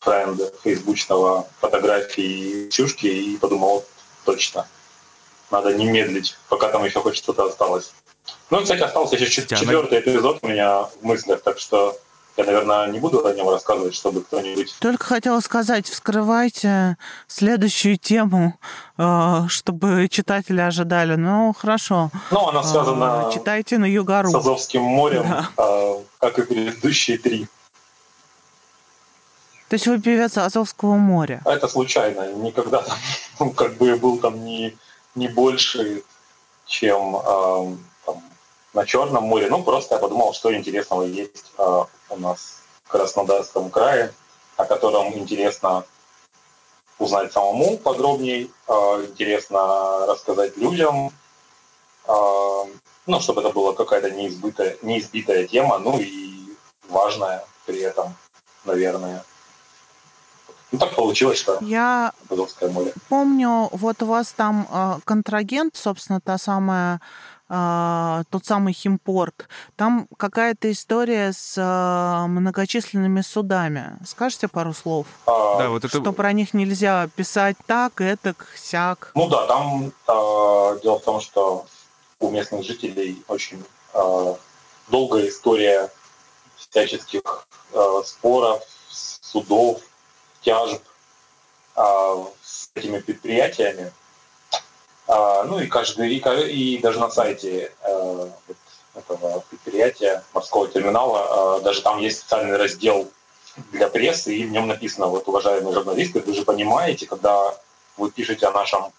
френда 0.00 0.52
фейсбучного 0.62 1.48
фотографии 1.60 2.68
Чушки 2.68 3.06
и 3.06 3.36
подумал, 3.38 3.74
вот, 3.76 3.88
точно, 4.24 4.68
надо 5.50 5.74
не 5.74 5.86
медлить, 5.86 6.36
пока 6.48 6.68
там 6.68 6.84
еще 6.84 7.00
хоть 7.00 7.16
что-то 7.16 7.46
осталось. 7.46 7.92
Ну, 8.50 8.62
кстати, 8.62 8.82
остался 8.82 9.16
еще 9.16 9.30
четвертый 9.30 10.00
эпизод 10.00 10.38
у 10.42 10.48
меня 10.48 10.84
в 10.84 11.02
мыслях, 11.02 11.42
так 11.42 11.58
что 11.58 11.98
я, 12.36 12.44
наверное, 12.44 12.88
не 12.88 12.98
буду 12.98 13.24
о 13.24 13.32
нем 13.32 13.48
рассказывать, 13.48 13.94
чтобы 13.94 14.22
кто-нибудь... 14.22 14.74
Только 14.80 15.04
хотела 15.04 15.38
сказать, 15.40 15.88
вскрывайте 15.88 16.96
следующую 17.28 17.96
тему, 17.96 18.58
э, 18.98 19.42
чтобы 19.48 20.08
читатели 20.10 20.60
ожидали. 20.60 21.14
Ну, 21.14 21.54
хорошо. 21.56 22.10
Ну, 22.32 22.48
она 22.48 22.64
связана... 22.64 23.28
Э, 23.28 23.32
читайте 23.32 23.78
на 23.78 23.84
Югару. 23.84 24.30
С 24.30 24.34
Азовским 24.34 24.82
морем, 24.82 25.22
да. 25.22 25.48
Э, 25.56 26.02
как 26.18 26.38
и 26.40 26.42
предыдущие 26.42 27.18
три. 27.18 27.46
То 29.68 29.74
есть 29.74 29.86
вы 29.86 30.00
певец 30.00 30.36
Азовского 30.36 30.96
моря? 30.96 31.40
Это 31.44 31.68
случайно. 31.68 32.32
Никогда 32.32 32.82
там, 32.82 32.96
ну, 33.38 33.50
как 33.56 33.76
бы 33.76 33.94
был 33.96 34.18
там 34.18 34.44
не, 34.44 34.76
не 35.14 35.28
больше, 35.28 36.02
чем 36.66 37.16
на 38.74 38.84
Черном 38.84 39.24
море. 39.24 39.48
Ну, 39.48 39.62
просто 39.62 39.94
я 39.94 40.00
подумал, 40.00 40.34
что 40.34 40.54
интересного 40.54 41.04
есть 41.04 41.52
э, 41.56 41.84
у 42.10 42.16
нас 42.16 42.58
в 42.84 42.88
Краснодарском 42.90 43.70
крае, 43.70 44.12
о 44.56 44.64
котором 44.64 45.16
интересно 45.16 45.84
узнать 46.98 47.32
самому 47.32 47.78
подробнее, 47.78 48.48
э, 48.68 48.72
интересно 49.08 50.06
рассказать 50.06 50.56
людям, 50.56 51.12
э, 52.06 52.12
ну, 53.06 53.20
чтобы 53.20 53.40
это 53.42 53.50
была 53.50 53.72
какая-то 53.72 54.10
неизбитая, 54.10 54.76
неизбитая 54.82 55.46
тема, 55.46 55.78
ну 55.78 55.98
и 55.98 56.56
важная 56.88 57.44
при 57.66 57.80
этом, 57.80 58.14
наверное. 58.64 59.24
Ну, 60.72 60.78
так 60.80 60.96
получилось, 60.96 61.38
что 61.38 61.58
Я 61.60 62.12
Азовское 62.28 62.68
море. 62.68 62.92
помню, 63.08 63.68
вот 63.70 64.02
у 64.02 64.06
вас 64.06 64.32
там 64.32 65.00
контрагент, 65.04 65.76
собственно, 65.76 66.20
та 66.20 66.36
самая 66.36 67.00
тот 67.48 68.46
самый 68.46 68.72
химпорт. 68.72 69.48
Там 69.76 70.08
какая-то 70.16 70.72
история 70.72 71.32
с 71.32 71.54
э, 71.58 72.26
многочисленными 72.26 73.20
судами. 73.20 73.98
Скажите 74.04 74.48
пару 74.48 74.72
слов? 74.72 75.06
А, 75.26 75.58
да, 75.58 75.68
вот 75.68 75.84
это... 75.84 76.00
Что 76.00 76.12
про 76.12 76.32
них 76.32 76.54
нельзя 76.54 77.08
писать 77.14 77.56
так, 77.66 78.00
этак, 78.00 78.46
сяк. 78.56 79.12
Ну 79.14 79.28
да, 79.28 79.46
там 79.46 79.92
э, 80.08 80.78
дело 80.82 80.98
в 80.98 81.04
том, 81.04 81.20
что 81.20 81.66
у 82.18 82.30
местных 82.30 82.64
жителей 82.64 83.22
очень 83.28 83.62
э, 83.92 84.34
долгая 84.88 85.28
история 85.28 85.90
всяческих 86.56 87.46
э, 87.72 88.02
споров, 88.04 88.62
судов, 88.88 89.80
тяжб 90.42 90.82
а, 91.76 92.26
с 92.42 92.70
этими 92.74 93.00
предприятиями. 93.00 93.92
А, 95.14 95.44
ну 95.44 95.60
и 95.60 95.68
каждый, 95.68 96.12
и, 96.12 96.74
и 96.74 96.78
даже 96.78 96.98
на 96.98 97.08
сайте 97.08 97.70
вот 97.84 99.04
этого 99.08 99.44
предприятия 99.48 100.24
морского 100.32 100.66
терминала. 100.66 101.60
Даже 101.60 101.82
там 101.82 102.00
есть 102.00 102.18
специальный 102.18 102.56
раздел 102.56 103.08
для 103.70 103.88
прессы, 103.88 104.34
и 104.34 104.44
в 104.44 104.50
нем 104.50 104.66
написано, 104.66 105.06
вот, 105.06 105.28
уважаемые 105.28 105.72
журналисты, 105.72 106.18
вы 106.18 106.34
же 106.34 106.42
понимаете, 106.42 107.06
когда 107.06 107.56
вы 107.96 108.10
пишете 108.10 108.48
о 108.48 108.50
нашем 108.50 108.92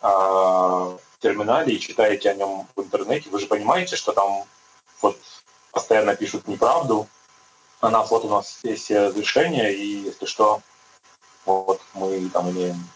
э, 0.00 0.98
терминале 1.20 1.74
и 1.74 1.80
читаете 1.80 2.30
о 2.30 2.34
нем 2.34 2.66
в 2.74 2.80
интернете, 2.80 3.28
вы 3.28 3.38
же 3.38 3.46
понимаете, 3.46 3.96
что 3.96 4.12
там 4.12 4.44
вот 5.02 5.18
постоянно 5.70 6.16
пишут 6.16 6.48
неправду, 6.48 7.06
а 7.80 7.90
нас 7.90 8.10
вот 8.10 8.24
у 8.24 8.28
нас 8.28 8.60
есть 8.62 8.90
разрешение, 8.90 9.74
и 9.74 10.04
если 10.04 10.24
что, 10.24 10.62
вот 11.44 11.82
мы 11.92 12.30
там 12.30 12.50
имеем 12.50 12.88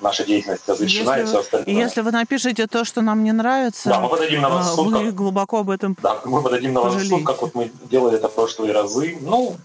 наша 0.00 0.24
деятельность 0.24 0.68
разрешена 0.68 1.16
если, 1.16 1.24
и 1.24 1.26
все 1.26 1.40
остальное. 1.40 1.74
И 1.74 1.78
если 1.78 2.00
вы 2.00 2.10
напишете 2.10 2.66
то, 2.66 2.84
что 2.84 3.02
нам 3.02 3.24
не 3.24 3.32
нравится, 3.32 3.88
да, 3.88 4.00
мы 4.00 4.08
подадим 4.08 4.42
на 4.42 4.48
вас 4.48 4.74
суд, 4.74 4.92
вы 4.92 5.06
как, 5.06 5.14
глубоко 5.14 5.60
об 5.60 5.70
этом 5.70 5.96
Да, 6.02 6.20
мы 6.24 6.42
подадим 6.42 6.72
на 6.72 6.82
вас 6.82 7.06
суд, 7.06 7.24
как 7.24 7.40
вот 7.42 7.54
мы 7.54 7.70
делали 7.90 8.16
это 8.16 8.28
в 8.28 8.34
прошлые 8.34 8.72
разы. 8.72 9.18
Ну, 9.20 9.56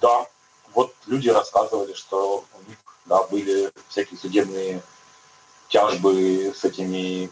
да, 0.00 0.26
вот 0.74 0.94
люди 1.06 1.28
рассказывали, 1.28 1.94
что 1.94 2.44
у 2.54 2.68
них 2.68 2.78
да, 3.06 3.22
были 3.24 3.70
всякие 3.88 4.18
судебные 4.18 4.82
тяжбы 5.68 6.52
с 6.56 6.64
этими 6.64 7.30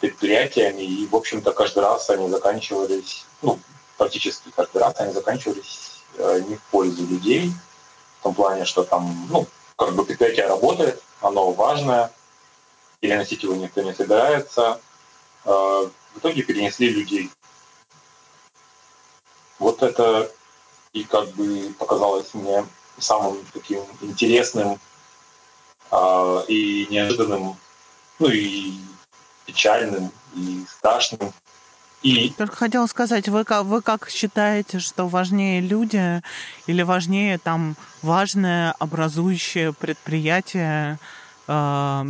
предприятиями, 0.00 0.82
и, 0.82 1.06
в 1.06 1.14
общем-то, 1.14 1.52
каждый 1.52 1.80
раз 1.82 2.08
они 2.08 2.30
заканчивались, 2.30 3.26
ну, 3.42 3.58
практически 3.98 4.50
каждый 4.54 4.78
раз 4.78 4.94
они 4.98 5.12
заканчивались 5.12 6.02
э, 6.16 6.40
не 6.48 6.56
в 6.56 6.62
пользу 6.70 7.06
людей, 7.06 7.52
в 8.20 8.22
том 8.22 8.34
плане, 8.34 8.64
что 8.64 8.82
там, 8.84 9.26
ну, 9.28 9.46
как 9.76 9.94
бы 9.94 10.04
предприятие 10.04 10.46
работает, 10.46 11.02
оно 11.20 11.52
важное, 11.52 12.10
переносить 13.00 13.42
его 13.42 13.54
никто 13.54 13.82
не 13.82 13.94
собирается. 13.94 14.80
Э, 15.44 15.50
в 16.14 16.18
итоге 16.18 16.42
перенесли 16.42 16.88
людей. 16.88 17.30
Вот 19.58 19.82
это 19.82 20.30
и 20.92 21.04
как 21.04 21.28
бы 21.30 21.74
показалось 21.78 22.34
мне 22.34 22.66
самым 22.98 23.44
таким 23.52 23.82
интересным 24.00 24.78
э, 25.90 26.42
и 26.48 26.86
неожиданным, 26.90 27.56
ну 28.18 28.28
и 28.28 28.74
печальным, 29.46 30.10
и 30.34 30.64
страшным. 30.68 31.32
И... 32.02 32.30
Только 32.30 32.56
хотела 32.56 32.86
сказать, 32.86 33.28
вы 33.28 33.44
как, 33.44 33.64
вы 33.64 33.82
как 33.82 34.08
считаете, 34.08 34.78
что 34.78 35.06
важнее 35.06 35.60
люди 35.60 36.22
или 36.66 36.82
важнее 36.82 37.38
там 37.38 37.76
важное 38.00 38.72
образующее 38.78 39.74
предприятие, 39.74 40.98
э, 41.46 42.04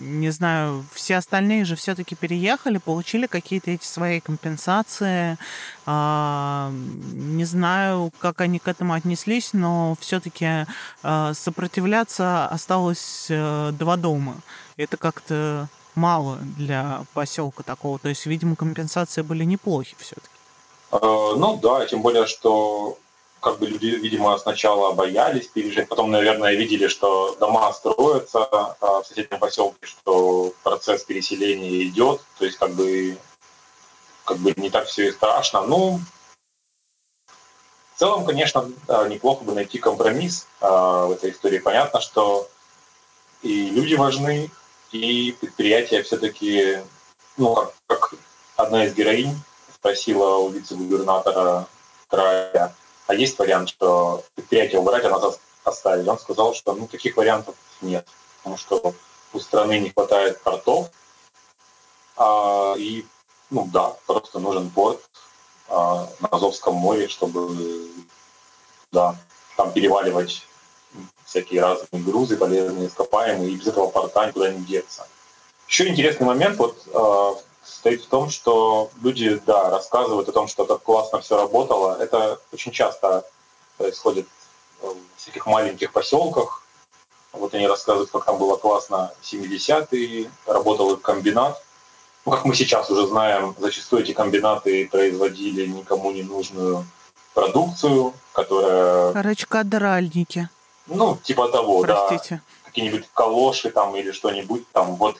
не 0.00 0.30
знаю, 0.30 0.84
все 0.92 1.16
остальные 1.16 1.64
же 1.64 1.76
все-таки 1.76 2.14
переехали, 2.14 2.78
получили 2.78 3.26
какие-то 3.26 3.70
эти 3.70 3.84
свои 3.86 4.20
компенсации. 4.20 5.38
А, 5.86 6.70
не 7.12 7.44
знаю, 7.44 8.12
как 8.18 8.40
они 8.40 8.58
к 8.58 8.68
этому 8.68 8.92
отнеслись, 8.92 9.52
но 9.52 9.96
все-таки 10.00 10.66
а, 11.02 11.32
сопротивляться 11.34 12.46
осталось 12.48 13.28
а, 13.30 13.72
два 13.72 13.96
дома. 13.96 14.36
Это 14.76 14.96
как-то 14.96 15.68
мало 15.94 16.38
для 16.56 17.04
поселка 17.14 17.62
такого. 17.62 17.98
То 17.98 18.08
есть, 18.08 18.26
видимо, 18.26 18.56
компенсации 18.56 19.22
были 19.22 19.44
неплохи 19.44 19.96
все-таки. 19.98 20.28
Ну 20.92 21.58
да, 21.60 21.86
тем 21.86 22.02
более, 22.02 22.26
что 22.26 22.98
как 23.44 23.58
бы 23.58 23.66
люди, 23.66 23.86
видимо, 23.86 24.38
сначала 24.38 24.92
боялись 24.92 25.48
переезжать, 25.48 25.88
потом, 25.88 26.10
наверное, 26.10 26.54
видели, 26.54 26.88
что 26.88 27.36
дома 27.38 27.70
строятся 27.72 28.44
а 28.80 29.02
в 29.02 29.06
соседнем 29.06 29.38
поселке, 29.38 29.86
что 29.86 30.54
процесс 30.62 31.04
переселения 31.04 31.82
идет, 31.82 32.22
то 32.38 32.46
есть 32.46 32.56
как 32.56 32.72
бы, 32.72 33.18
как 34.24 34.38
бы 34.38 34.54
не 34.56 34.70
так 34.70 34.86
все 34.86 35.08
и 35.08 35.12
страшно. 35.12 35.60
Ну, 35.62 36.00
в 37.94 37.98
целом, 37.98 38.24
конечно, 38.24 38.70
неплохо 39.08 39.44
бы 39.44 39.52
найти 39.52 39.78
компромисс 39.78 40.46
а, 40.60 41.06
в 41.06 41.12
этой 41.12 41.30
истории. 41.30 41.58
Понятно, 41.58 42.00
что 42.00 42.48
и 43.42 43.68
люди 43.68 43.94
важны, 43.94 44.50
и 44.94 45.32
предприятия 45.32 46.02
все-таки, 46.04 46.78
ну, 47.36 47.56
как 47.88 48.14
одна 48.56 48.84
из 48.84 48.94
героинь 48.94 49.36
спросила 49.74 50.36
у 50.36 50.50
вице-губернатора 50.50 51.66
края, 52.08 52.74
а 53.08 53.14
есть 53.14 53.36
вариант, 53.38 53.70
что 53.70 54.22
предприятие 54.36 54.80
убрать, 54.80 55.04
а 55.04 55.10
нас 55.10 55.40
оставить. 55.64 56.06
Он 56.06 56.18
сказал, 56.18 56.54
что 56.54 56.74
ну, 56.74 56.86
таких 56.86 57.16
вариантов 57.16 57.56
нет, 57.80 58.06
потому 58.38 58.56
что 58.56 58.94
у 59.32 59.40
страны 59.40 59.80
не 59.80 59.90
хватает 59.90 60.40
портов, 60.42 60.90
а, 62.16 62.74
и, 62.78 63.04
ну 63.50 63.68
да, 63.72 63.96
просто 64.06 64.38
нужен 64.38 64.70
порт 64.70 65.00
а, 65.68 66.08
на 66.20 66.28
Азовском 66.28 66.76
море, 66.76 67.08
чтобы 67.08 67.90
да, 68.92 69.16
там 69.56 69.72
переваливать 69.72 70.46
всякие 71.34 71.62
разные 71.62 72.02
грузы, 72.02 72.36
полезные 72.36 72.86
ископаемые, 72.86 73.50
и 73.50 73.56
без 73.56 73.66
этого 73.66 73.88
порта 73.88 74.26
никуда 74.26 74.52
не 74.52 74.64
деться. 74.64 75.04
Еще 75.66 75.88
интересный 75.88 76.26
момент, 76.26 76.56
вот 76.58 76.76
а, 76.94 77.34
состоит 77.64 78.04
в 78.04 78.06
том, 78.06 78.30
что 78.30 78.90
люди, 79.02 79.40
да, 79.44 79.70
рассказывают 79.70 80.28
о 80.28 80.32
том, 80.32 80.46
что 80.46 80.64
так 80.64 80.82
классно 80.82 81.20
все 81.20 81.36
работало. 81.36 81.96
Это 82.00 82.38
очень 82.52 82.70
часто 82.70 83.24
происходит 83.76 84.28
в 84.80 84.94
всяких 85.16 85.46
маленьких 85.46 85.92
поселках. 85.92 86.62
Вот 87.32 87.52
они 87.54 87.66
рассказывают, 87.66 88.10
как 88.12 88.24
там 88.24 88.38
было 88.38 88.56
классно 88.56 89.12
в 89.20 89.32
70-е, 89.32 90.30
работал 90.46 90.92
их 90.92 91.02
комбинат. 91.02 91.60
Ну, 92.24 92.32
как 92.32 92.44
мы 92.44 92.54
сейчас 92.54 92.88
уже 92.90 93.08
знаем, 93.08 93.56
зачастую 93.58 94.02
эти 94.02 94.12
комбинаты 94.12 94.88
производили 94.88 95.66
никому 95.66 96.12
не 96.12 96.22
нужную 96.22 96.86
продукцию, 97.34 98.14
которая... 98.32 99.12
Рачкодральники. 99.12 100.48
Ну, 100.86 101.18
типа 101.22 101.48
того, 101.48 101.82
Простите. 101.82 102.36
да. 102.36 102.66
Какие-нибудь 102.66 103.08
калоши 103.14 103.70
там 103.70 103.94
или 103.96 104.12
что-нибудь 104.12 104.68
там. 104.72 104.96
Вот 104.96 105.16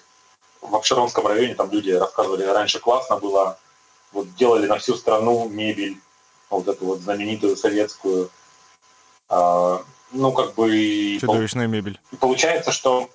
в 0.60 0.74
Обширонском 0.74 1.26
районе 1.26 1.54
там 1.54 1.70
люди 1.70 1.90
рассказывали, 1.90 2.44
раньше 2.44 2.80
классно 2.80 3.16
было, 3.16 3.58
вот 4.12 4.34
делали 4.34 4.66
на 4.66 4.78
всю 4.78 4.94
страну 4.96 5.48
мебель, 5.48 5.98
вот 6.50 6.68
эту 6.68 6.86
вот 6.86 7.00
знаменитую 7.00 7.56
советскую. 7.56 8.30
А, 9.28 9.82
ну, 10.12 10.32
как 10.32 10.54
бы... 10.54 11.18
Чудовищная 11.20 11.66
мебель. 11.66 12.00
Получается, 12.20 12.72
что 12.72 13.10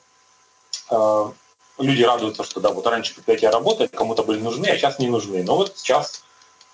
а, 0.90 1.32
люди 1.78 2.04
радуются, 2.04 2.44
что 2.44 2.60
да, 2.60 2.72
вот 2.72 2.86
раньше 2.88 3.16
предприятия 3.16 3.50
работали, 3.50 3.88
кому-то 3.88 4.24
были 4.24 4.40
нужны, 4.42 4.68
а 4.68 4.78
сейчас 4.78 5.00
не 5.00 5.08
нужны. 5.08 5.44
Но 5.44 5.56
вот 5.56 5.78
сейчас 5.78 6.24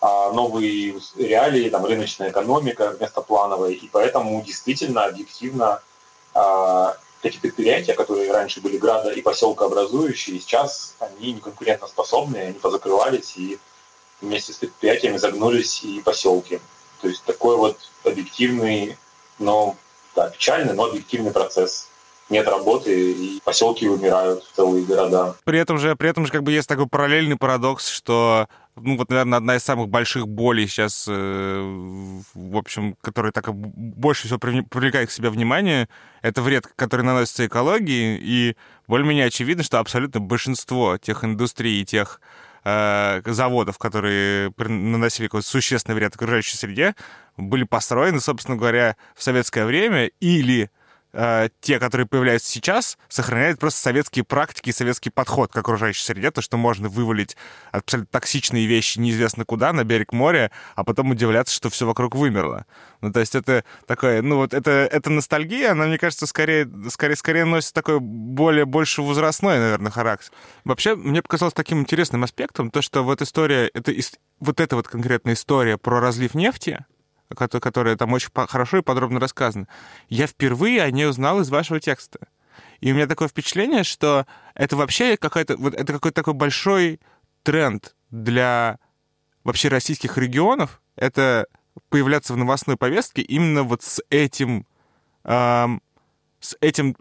новые 0.02 0.96
реалии, 1.18 1.70
там, 1.70 1.86
рыночная 1.86 2.30
экономика 2.30 2.92
вместо 2.92 3.22
плановой, 3.22 3.74
и 3.74 3.88
поэтому 3.88 4.42
действительно, 4.42 5.06
объективно 5.06 5.82
а, 6.34 6.96
эти 7.24 7.38
предприятия, 7.38 7.94
которые 7.94 8.32
раньше 8.32 8.62
были 8.62 8.78
града 8.78 9.10
и 9.10 9.22
поселка 9.22 9.66
образующие, 9.66 10.40
сейчас 10.40 10.96
они 11.00 11.34
не 11.34 11.40
конкурентоспособны, 11.40 12.38
они 12.38 12.54
позакрывались 12.54 13.36
и 13.38 13.58
вместе 14.22 14.54
с 14.54 14.58
предприятиями 14.58 15.18
загнулись 15.18 15.84
и 15.84 16.02
поселки. 16.02 16.60
То 17.02 17.08
есть 17.08 17.24
такой 17.24 17.58
вот 17.58 17.78
объективный, 18.04 18.98
но 19.40 19.76
да, 20.16 20.30
печальный, 20.30 20.74
но 20.74 20.86
объективный 20.86 21.32
процесс 21.32 21.88
нет 22.30 22.48
работы, 22.48 23.12
и 23.12 23.42
поселки 23.44 23.88
умирают, 23.88 24.44
целые 24.56 24.84
города. 24.84 25.36
При 25.44 25.60
этом 25.60 25.78
же, 25.78 25.96
при 25.96 26.10
этом 26.10 26.26
же 26.26 26.32
как 26.32 26.44
бы 26.44 26.52
есть 26.52 26.68
такой 26.68 26.88
параллельный 26.88 27.38
парадокс, 27.38 27.88
что 27.88 28.48
ну 28.76 28.98
вот, 28.98 29.10
наверное, 29.10 29.38
одна 29.38 29.56
из 29.56 29.64
самых 29.64 29.90
больших 29.90 30.28
болей 30.28 30.68
сейчас, 30.68 31.06
э, 31.08 32.24
в 32.34 32.58
общем, 32.58 32.96
которая 33.02 33.32
так 33.32 33.54
больше 33.54 34.28
всего 34.28 34.38
привлекает 34.38 35.10
к 35.10 35.12
себе 35.12 35.30
внимание, 35.30 35.88
это 36.22 36.42
вред, 36.42 36.68
который 36.76 37.04
наносится 37.04 37.46
экологии, 37.46 38.20
и 38.22 38.58
более-менее 38.88 39.28
очевидно, 39.28 39.64
что 39.64 39.80
абсолютно 39.80 40.20
большинство 40.20 40.98
тех 40.98 41.24
индустрий 41.24 41.82
и 41.82 41.86
тех 41.86 42.20
э, 42.66 43.22
заводов, 43.26 43.78
которые 43.78 44.52
наносили 44.58 45.28
какой-то 45.28 45.48
существенный 45.48 45.96
вред 45.96 46.16
окружающей 46.16 46.58
среде, 46.58 46.96
были 47.38 47.64
построены, 47.64 48.20
собственно 48.20 48.58
говоря, 48.58 48.98
в 49.16 49.24
советское 49.24 49.66
время 49.66 50.08
или 50.20 50.70
э, 51.16 51.50
те, 51.62 51.80
которые 51.80 52.06
появляются 52.06 52.52
сейчас, 52.52 52.98
сохраняют 53.08 53.60
просто 53.60 53.82
советские 53.82 54.26
практики 54.26 54.70
и 54.70 54.74
советский 54.74 55.10
подход 55.10 55.52
к 55.52 55.58
окружающей 55.58 56.04
среде, 56.04 56.32
то, 56.32 56.42
что 56.42 56.58
можно 56.58 56.90
вывалить 56.90 57.36
абсолютно 57.72 58.12
токсичные 58.12 58.66
вещи 58.66 59.00
неизвестно 59.00 59.46
куда, 59.46 59.74
на 59.74 59.84
берег 59.84 60.12
моря, 60.14 60.52
а 60.76 60.84
потом 60.84 61.12
удивляться, 61.12 61.56
что 61.56 61.70
все 61.70 61.86
вокруг 61.86 62.16
вымерло. 62.16 62.66
Ну, 63.02 63.12
то 63.12 63.20
есть 63.20 63.36
это 63.36 63.64
такое, 63.88 64.22
ну, 64.22 64.38
вот 64.38 64.54
это, 64.54 64.72
это 64.92 65.10
ностальгия, 65.10 65.72
она, 65.72 65.86
мне 65.86 65.98
кажется, 65.98 66.28
скорее, 66.28 66.70
скорее, 66.90 67.16
скорее 67.16 67.46
носит 67.46 67.74
такой 67.74 68.00
более, 68.00 68.66
больше 68.66 69.02
возрастной, 69.02 69.58
наверное, 69.58 69.92
характер. 69.92 70.32
Вообще, 70.64 70.96
мне 70.96 71.22
показалось 71.22 71.54
таким 71.54 71.80
интересным 71.80 72.24
аспектом 72.24 72.72
то, 72.72 72.82
что 72.82 73.04
вот 73.04 73.22
история, 73.22 73.70
это, 73.74 73.94
вот 74.40 74.60
эта 74.60 74.76
вот 74.76 74.88
конкретная 74.88 75.34
история 75.34 75.78
про 75.78 76.00
разлив 76.00 76.36
нефти, 76.36 76.86
которая 77.30 77.96
там 77.96 78.14
очень 78.14 78.30
хорошо 78.34 78.78
и 78.78 78.82
подробно 78.82 79.20
рассказана, 79.20 79.68
я 80.10 80.28
впервые 80.28 80.82
о 80.84 80.92
ней 80.92 81.08
узнал 81.08 81.42
из 81.42 81.50
вашего 81.50 81.80
текста. 81.80 82.20
И 82.82 82.92
у 82.92 82.96
меня 82.96 83.08
такое 83.08 83.28
впечатление, 83.28 83.84
что 83.84 84.26
это 84.54 84.76
вообще 84.76 85.18
какой-то 85.18 85.58
вот 85.58 85.74
это 85.74 85.94
какой-то 85.94 86.16
такой 86.16 86.34
большой 86.34 87.00
тренд 87.44 87.96
для 88.12 88.80
вообще 89.44 89.70
российских 89.70 90.18
регионов— 90.18 90.82
это 90.96 91.48
появляться 91.90 92.34
в 92.34 92.38
новостной 92.38 92.78
повестке 92.78 93.22
именно 93.22 93.64
вот 93.64 93.84
с 93.84 94.02
этим, 94.10 94.66
эм, 95.24 95.82
с 96.40 96.58
этим 96.62 96.96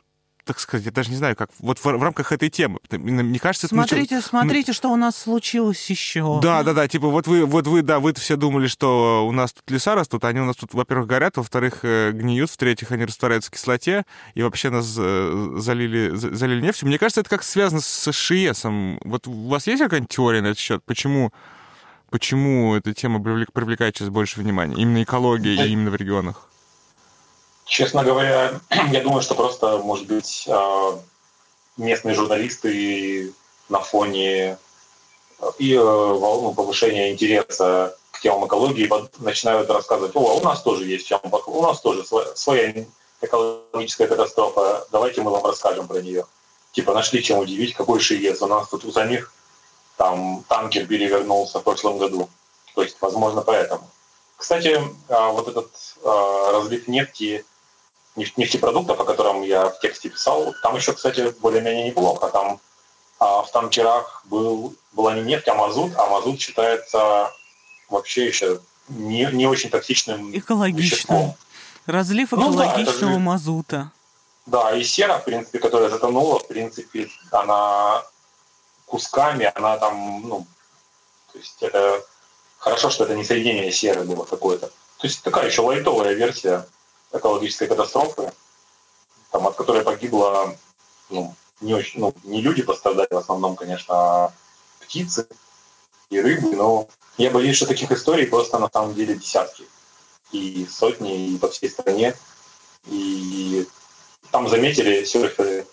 так 0.44 0.60
сказать, 0.60 0.84
я 0.86 0.92
даже 0.92 1.10
не 1.10 1.16
знаю, 1.16 1.36
как 1.36 1.50
вот 1.58 1.78
в, 1.78 1.84
в 1.84 2.02
рамках 2.02 2.32
этой 2.32 2.50
темы. 2.50 2.78
Мне 2.90 3.38
кажется, 3.38 3.66
смотрите, 3.66 4.16
это... 4.16 4.26
смотрите, 4.26 4.72
что 4.72 4.90
у 4.90 4.96
нас 4.96 5.16
случилось 5.16 5.88
еще. 5.88 6.40
Да, 6.42 6.62
да, 6.62 6.74
да, 6.74 6.86
типа 6.86 7.08
вот 7.08 7.26
вы, 7.26 7.46
вот 7.46 7.66
вы, 7.66 7.82
да, 7.82 7.98
вы 7.98 8.12
все 8.14 8.36
думали, 8.36 8.66
что 8.66 9.26
у 9.26 9.32
нас 9.32 9.52
тут 9.52 9.70
леса 9.70 9.94
растут, 9.94 10.24
они 10.24 10.40
у 10.40 10.44
нас 10.44 10.56
тут, 10.56 10.74
во-первых, 10.74 11.08
горят, 11.08 11.36
во-вторых, 11.36 11.80
э, 11.82 12.12
гниют, 12.12 12.50
в-третьих, 12.50 12.92
они 12.92 13.04
растворяются 13.04 13.50
в 13.50 13.54
кислоте, 13.54 14.04
и 14.34 14.42
вообще 14.42 14.70
нас 14.70 14.94
э, 14.98 15.54
залили, 15.56 16.10
залили 16.14 16.60
нефтью. 16.60 16.88
Мне 16.88 16.98
кажется, 16.98 17.22
это 17.22 17.30
как 17.30 17.42
связано 17.42 17.80
с 17.80 18.12
ШИЭСом. 18.12 19.00
Вот 19.04 19.26
у 19.26 19.48
вас 19.48 19.66
есть 19.66 19.82
какая-нибудь 19.82 20.10
теория 20.10 20.42
на 20.42 20.48
этот 20.48 20.58
счет? 20.58 20.82
Почему 20.84 21.32
почему 22.10 22.76
эта 22.76 22.94
тема 22.94 23.20
привлекает 23.20 23.96
сейчас 23.96 24.08
больше 24.08 24.40
внимания? 24.40 24.76
Именно 24.76 25.02
экология 25.02 25.66
и 25.66 25.70
именно 25.70 25.90
в 25.90 25.96
регионах? 25.96 26.48
Честно 27.64 28.04
говоря, 28.04 28.60
я 28.92 29.00
думаю, 29.00 29.22
что 29.22 29.34
просто, 29.34 29.78
может 29.78 30.06
быть, 30.06 30.44
а, 30.48 30.98
местные 31.76 32.14
журналисты 32.14 33.32
на 33.68 33.80
фоне 33.80 34.58
а, 35.40 35.50
и 35.58 35.74
э, 35.74 35.82
волну 35.82 36.52
повышения 36.54 37.12
интереса 37.12 37.96
к 38.10 38.20
темам 38.20 38.46
экологии 38.46 38.90
начинают 39.18 39.70
рассказывать, 39.70 40.14
о, 40.14 40.36
у 40.36 40.40
нас 40.42 40.62
тоже 40.62 40.84
есть 40.84 41.06
чем, 41.06 41.20
у 41.46 41.62
нас 41.62 41.80
тоже 41.80 42.04
своя 42.34 42.84
экологическая 43.20 44.06
катастрофа, 44.06 44.86
давайте 44.92 45.22
мы 45.22 45.30
вам 45.30 45.44
расскажем 45.44 45.88
про 45.88 46.00
нее. 46.00 46.26
Типа 46.72 46.92
нашли 46.92 47.22
чем 47.22 47.38
удивить, 47.38 47.74
какой 47.74 48.00
шиец, 48.00 48.42
у 48.42 48.46
нас 48.46 48.68
тут 48.68 48.84
у 48.84 48.92
самих 48.92 49.32
там 49.96 50.44
танкер 50.48 50.86
перевернулся 50.86 51.60
в 51.60 51.62
прошлом 51.62 51.98
году. 51.98 52.28
То 52.74 52.82
есть, 52.82 52.96
возможно, 53.00 53.42
поэтому. 53.42 53.88
Кстати, 54.36 54.80
а, 55.08 55.30
вот 55.30 55.48
этот 55.48 55.70
разлив 56.04 56.88
нефти 56.88 57.44
нефтепродуктов, 58.16 59.00
о 59.00 59.04
котором 59.04 59.42
я 59.42 59.68
в 59.68 59.78
тексте 59.80 60.08
писал, 60.08 60.54
там 60.62 60.76
еще, 60.76 60.92
кстати, 60.92 61.34
более-менее 61.40 61.88
неплохо. 61.88 62.28
Там 62.28 62.60
а, 63.18 63.42
в 63.42 63.50
танкерах 63.50 64.22
был, 64.26 64.74
была 64.92 65.14
не 65.14 65.22
нефть, 65.22 65.48
а 65.48 65.54
мазут, 65.54 65.92
а 65.96 66.06
мазут 66.06 66.40
считается 66.40 67.30
вообще 67.88 68.26
еще 68.26 68.60
не, 68.88 69.28
не 69.32 69.46
очень 69.46 69.70
токсичным 69.70 70.36
Экологичным. 70.36 70.90
Веществом. 70.90 71.34
Разлив 71.86 72.32
экологичного 72.32 73.10
ну, 73.10 73.16
да, 73.16 73.18
мазута. 73.18 73.92
Да, 74.46 74.76
и 74.76 74.82
сера, 74.84 75.18
в 75.18 75.24
принципе, 75.24 75.58
которая 75.58 75.90
затонула, 75.90 76.38
в 76.38 76.46
принципе, 76.46 77.08
она 77.30 78.02
кусками, 78.86 79.50
она 79.54 79.76
там, 79.78 80.22
ну, 80.26 80.46
то 81.32 81.38
есть 81.38 81.62
это 81.62 82.02
хорошо, 82.58 82.90
что 82.90 83.04
это 83.04 83.14
не 83.14 83.24
соединение 83.24 83.72
серы 83.72 84.04
было 84.04 84.24
какое-то. 84.24 84.68
То 84.98 85.06
есть 85.06 85.22
такая 85.22 85.46
еще 85.46 85.62
лайтовая 85.62 86.14
версия 86.14 86.66
экологической 87.14 87.68
катастрофы, 87.68 88.32
там, 89.30 89.46
от 89.46 89.56
которой 89.56 89.82
погибло 89.82 90.56
ну, 91.10 91.34
не, 91.60 91.74
очень, 91.74 92.00
ну, 92.00 92.14
не 92.24 92.40
люди 92.40 92.62
пострадали 92.62 93.08
в 93.10 93.18
основном, 93.18 93.56
конечно, 93.56 93.94
а 93.94 94.32
птицы 94.80 95.26
и 96.10 96.20
рыбы, 96.20 96.54
но 96.54 96.88
я 97.16 97.30
боюсь, 97.30 97.56
что 97.56 97.66
таких 97.66 97.90
историй 97.92 98.26
просто 98.26 98.58
на 98.58 98.68
самом 98.72 98.94
деле 98.94 99.14
десятки 99.14 99.64
и 100.32 100.66
сотни, 100.70 101.28
и 101.28 101.38
по 101.38 101.48
всей 101.48 101.70
стране. 101.70 102.14
И 102.86 103.66
там 104.30 104.48
заметили 104.48 105.04
серферы 105.04 105.66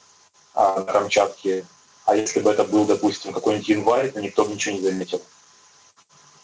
а, 0.53 0.79
на 0.79 0.83
Камчатке, 0.83 1.65
а 2.05 2.15
если 2.15 2.39
бы 2.39 2.51
это 2.51 2.63
был, 2.63 2.85
допустим, 2.85 3.33
какой-нибудь 3.33 3.67
январь, 3.69 4.11
то 4.11 4.21
никто 4.21 4.45
бы 4.45 4.53
ничего 4.53 4.75
не 4.75 4.81
заметил. 4.81 5.21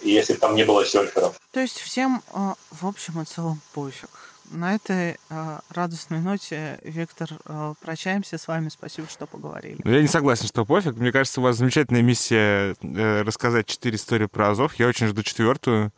И 0.01 0.11
если 0.11 0.33
бы 0.33 0.39
там 0.39 0.55
не 0.55 0.63
было 0.63 0.85
серферов. 0.85 1.39
То 1.51 1.59
есть 1.59 1.79
всем, 1.79 2.21
а, 2.33 2.55
в 2.71 2.85
общем 2.85 3.21
и 3.21 3.25
целом, 3.25 3.61
пофиг. 3.73 4.09
На 4.51 4.75
этой 4.75 5.17
э, 5.29 5.59
радостной 5.69 6.19
ноте, 6.19 6.79
Виктор, 6.83 7.29
э, 7.45 7.73
прощаемся 7.81 8.37
с 8.37 8.47
вами. 8.47 8.69
Спасибо, 8.69 9.07
что 9.09 9.25
поговорили. 9.25 9.79
Я 9.83 10.01
не 10.01 10.07
согласен, 10.07 10.47
что 10.47 10.65
пофиг. 10.65 10.95
Мне 10.95 11.11
кажется, 11.11 11.41
у 11.41 11.43
вас 11.43 11.57
замечательная 11.57 12.01
миссия 12.01 12.75
э, 12.81 13.21
рассказать 13.23 13.65
четыре 13.67 13.97
истории 13.97 14.27
про 14.27 14.51
Азов. 14.51 14.75
Я 14.75 14.87
очень 14.87 15.07
жду 15.07 15.21
четвертую. 15.23 15.91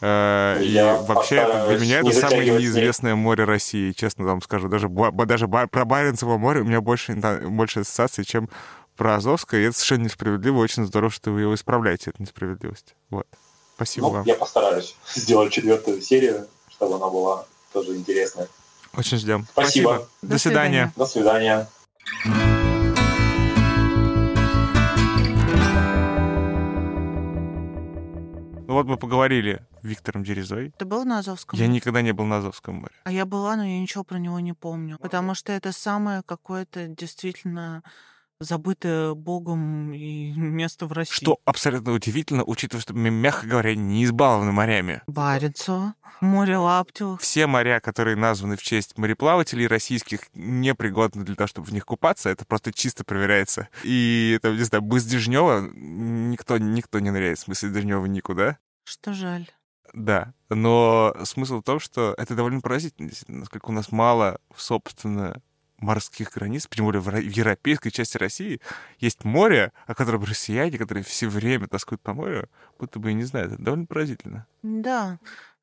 Э, 0.00 0.62
и 0.62 0.74
вообще 1.08 1.36
это, 1.36 1.68
для 1.68 1.78
меня 1.78 2.00
это 2.00 2.12
самое 2.12 2.50
неизвестное 2.50 3.16
море 3.16 3.44
России, 3.44 3.90
честно 3.92 4.24
вам 4.24 4.42
скажу. 4.42 4.68
Даже, 4.68 4.88
даже 4.88 5.48
про 5.48 5.84
Баренцево 5.84 6.38
море 6.38 6.60
у 6.60 6.64
меня 6.64 6.80
больше, 6.80 7.14
больше 7.14 7.80
ассоциаций, 7.80 8.24
чем 8.24 8.48
про 8.96 9.16
Азовское. 9.16 9.60
И 9.60 9.64
это 9.64 9.74
совершенно 9.76 10.04
несправедливо. 10.04 10.58
Очень 10.58 10.86
здорово, 10.86 11.10
что 11.10 11.32
вы 11.32 11.40
его 11.40 11.54
исправляете, 11.54 12.10
эту 12.10 12.22
несправедливость. 12.22 12.94
Вот. 13.10 13.26
Спасибо 13.74 14.06
ну, 14.06 14.12
вам. 14.12 14.24
Я 14.24 14.36
постараюсь 14.36 14.94
сделать 15.14 15.52
четвертую 15.52 16.00
серию, 16.00 16.46
чтобы 16.70 16.94
она 16.94 17.08
была 17.08 17.44
тоже 17.72 17.96
интересно. 17.96 18.46
Очень 18.96 19.18
ждем. 19.18 19.46
Спасибо. 19.52 19.88
Спасибо. 19.88 20.08
До, 20.22 20.28
До 20.28 20.38
свидания. 20.38 20.92
До 20.96 21.06
свидания. 21.06 21.68
Ну 28.68 28.74
вот 28.74 28.86
мы 28.86 28.98
поговорили 28.98 29.64
Виктором 29.82 30.24
Дерезой. 30.24 30.74
Ты 30.76 30.84
был 30.84 31.06
на 31.06 31.20
Азовском? 31.20 31.58
Я 31.58 31.68
никогда 31.68 32.02
не 32.02 32.12
был 32.12 32.26
на 32.26 32.38
Азовском 32.38 32.76
море. 32.76 32.94
А 33.04 33.10
я 33.10 33.24
была, 33.24 33.56
но 33.56 33.64
я 33.64 33.80
ничего 33.80 34.04
про 34.04 34.18
него 34.18 34.40
не 34.40 34.52
помню. 34.52 34.98
Потому 35.00 35.34
что 35.34 35.52
это 35.52 35.72
самое 35.72 36.22
какое-то 36.22 36.86
действительно 36.86 37.82
забытое 38.40 39.14
Богом 39.14 39.92
и 39.92 40.32
место 40.36 40.86
в 40.86 40.92
России. 40.92 41.14
Что 41.14 41.40
абсолютно 41.44 41.92
удивительно, 41.92 42.44
учитывая, 42.44 42.82
что 42.82 42.94
мы, 42.94 43.10
мягко 43.10 43.46
говоря, 43.46 43.74
не 43.74 44.04
избалованы 44.04 44.52
морями. 44.52 45.02
Баренцево, 45.06 45.94
море 46.20 46.56
Лаптева. 46.56 47.18
Все 47.18 47.46
моря, 47.46 47.80
которые 47.80 48.16
названы 48.16 48.56
в 48.56 48.62
честь 48.62 48.96
мореплавателей 48.96 49.66
российских, 49.66 50.20
непригодны 50.34 51.24
для 51.24 51.34
того, 51.34 51.48
чтобы 51.48 51.66
в 51.66 51.72
них 51.72 51.84
купаться. 51.84 52.28
Это 52.30 52.44
просто 52.44 52.72
чисто 52.72 53.04
проверяется. 53.04 53.68
И, 53.82 54.38
там, 54.42 54.56
не 54.56 54.62
знаю, 54.62 54.82
без 54.82 55.04
Дежнева 55.04 55.68
никто, 55.72 56.58
никто 56.58 57.00
не 57.00 57.10
ныряет, 57.10 57.38
в 57.38 57.42
смысле 57.42 57.70
Дежнева 57.70 58.06
никуда. 58.06 58.58
Что 58.84 59.12
жаль. 59.12 59.50
Да, 59.94 60.34
но 60.50 61.14
смысл 61.24 61.60
в 61.60 61.62
том, 61.62 61.80
что 61.80 62.14
это 62.18 62.34
довольно 62.34 62.60
поразительно, 62.60 63.10
насколько 63.28 63.70
у 63.70 63.72
нас 63.72 63.90
мало, 63.90 64.38
собственно, 64.54 65.40
морских 65.78 66.32
границ, 66.32 66.66
тем 66.68 66.84
более 66.84 67.00
в 67.00 67.14
европейской 67.16 67.90
части 67.90 68.16
России, 68.16 68.60
есть 68.98 69.24
море, 69.24 69.72
о 69.86 69.94
котором 69.94 70.24
россияне, 70.24 70.76
которые 70.78 71.04
все 71.04 71.28
время 71.28 71.68
тоскуют 71.68 72.02
по 72.02 72.14
морю, 72.14 72.48
будто 72.78 72.98
бы 72.98 73.10
и 73.10 73.14
не 73.14 73.24
знают. 73.24 73.52
Это 73.52 73.62
довольно 73.62 73.86
поразительно. 73.86 74.46
Да. 74.62 75.18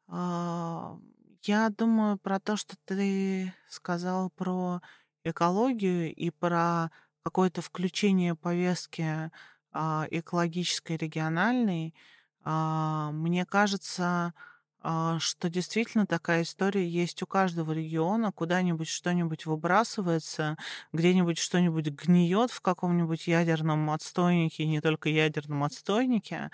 А, 0.08 0.98
я 1.44 1.70
думаю 1.70 2.18
про 2.18 2.40
то, 2.40 2.56
что 2.58 2.76
ты 2.86 3.54
сказал 3.70 4.30
про 4.30 4.82
экологию 5.24 6.14
и 6.14 6.30
про 6.30 6.92
какое-то 7.24 7.62
включение 7.62 8.36
повестки 8.36 9.32
а, 9.72 10.08
экологической, 10.12 10.96
региональной. 10.96 11.94
А, 12.44 13.12
мне 13.12 13.46
кажется, 13.46 14.34
что 15.20 15.50
действительно 15.50 16.06
такая 16.06 16.44
история 16.44 16.88
есть 16.88 17.24
у 17.24 17.26
каждого 17.26 17.72
региона, 17.72 18.32
куда-нибудь 18.32 18.88
что-нибудь 18.88 19.46
выбрасывается, 19.46 20.58
где-нибудь 20.94 21.40
что-нибудь 21.40 21.88
гниет 21.88 22.52
в 22.52 22.62
каком-нибудь 22.62 23.28
ядерном 23.28 23.90
отстойнике, 23.90 24.66
не 24.68 24.82
только 24.82 25.10
ядерном 25.10 25.64
отстойнике. 25.64 26.52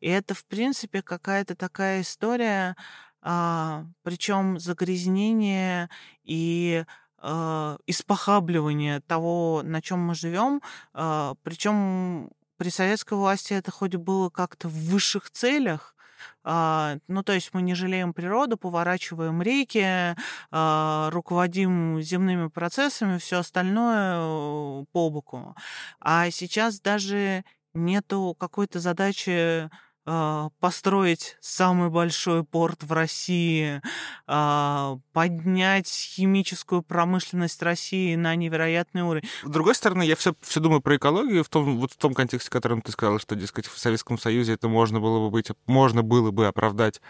И 0.00 0.08
это, 0.08 0.34
в 0.34 0.44
принципе, 0.46 1.02
какая-то 1.02 1.54
такая 1.54 2.02
история, 2.02 2.76
а, 3.22 3.84
причем 4.02 4.58
загрязнение 4.58 5.88
и 6.24 6.84
а, 7.18 7.78
испохабливание 7.86 9.00
того, 9.00 9.62
на 9.64 9.82
чем 9.82 10.00
мы 10.00 10.14
живем, 10.14 10.62
а, 10.94 11.34
причем 11.42 12.30
при 12.56 12.70
советской 12.70 13.14
власти 13.14 13.54
это 13.54 13.70
хоть 13.70 13.94
было 13.96 14.30
как-то 14.30 14.68
в 14.68 14.72
высших 14.72 15.30
целях, 15.30 15.94
а, 15.96 15.97
ну, 16.44 17.22
то 17.22 17.32
есть 17.32 17.50
мы 17.52 17.62
не 17.62 17.74
жалеем 17.74 18.12
природу, 18.14 18.56
поворачиваем 18.56 19.42
реки, 19.42 20.16
а, 20.50 21.10
руководим 21.10 22.00
земными 22.00 22.48
процессами, 22.48 23.18
все 23.18 23.38
остальное 23.38 24.16
э, 24.18 24.84
по 24.92 25.10
боку. 25.10 25.54
А 26.00 26.30
сейчас 26.30 26.80
даже 26.80 27.44
нету 27.74 28.36
какой-то 28.38 28.80
задачи 28.80 29.70
а, 30.10 30.48
построить 30.58 31.36
самый 31.42 31.90
большой 31.90 32.42
порт 32.42 32.82
в 32.82 32.92
России, 32.92 33.82
а, 34.26 34.96
поднять 35.12 35.88
химическую 35.88 36.80
промышленность 36.80 37.62
России 37.62 38.14
на 38.14 38.34
невероятный 38.34 39.02
уровень. 39.02 39.28
С 39.44 39.50
другой 39.50 39.74
стороны, 39.74 40.02
я 40.04 40.16
все, 40.16 40.34
все 40.40 40.60
думаю 40.60 40.80
про 40.80 40.96
экологию 40.96 41.44
в 41.44 41.50
том, 41.50 41.76
вот 41.76 41.92
в 41.92 41.98
том 41.98 42.14
контексте, 42.14 42.48
в 42.48 42.52
котором 42.52 42.80
ты 42.80 42.90
сказала, 42.90 43.18
что, 43.18 43.36
дескать, 43.36 43.66
в 43.66 43.78
Советском 43.78 44.18
Союзе 44.18 44.54
это 44.54 44.66
можно 44.66 44.98
было 44.98 45.26
бы 45.26 45.30
быть, 45.30 45.50
можно 45.66 46.02
было 46.02 46.30
бы 46.30 46.46
оправдать 46.46 47.02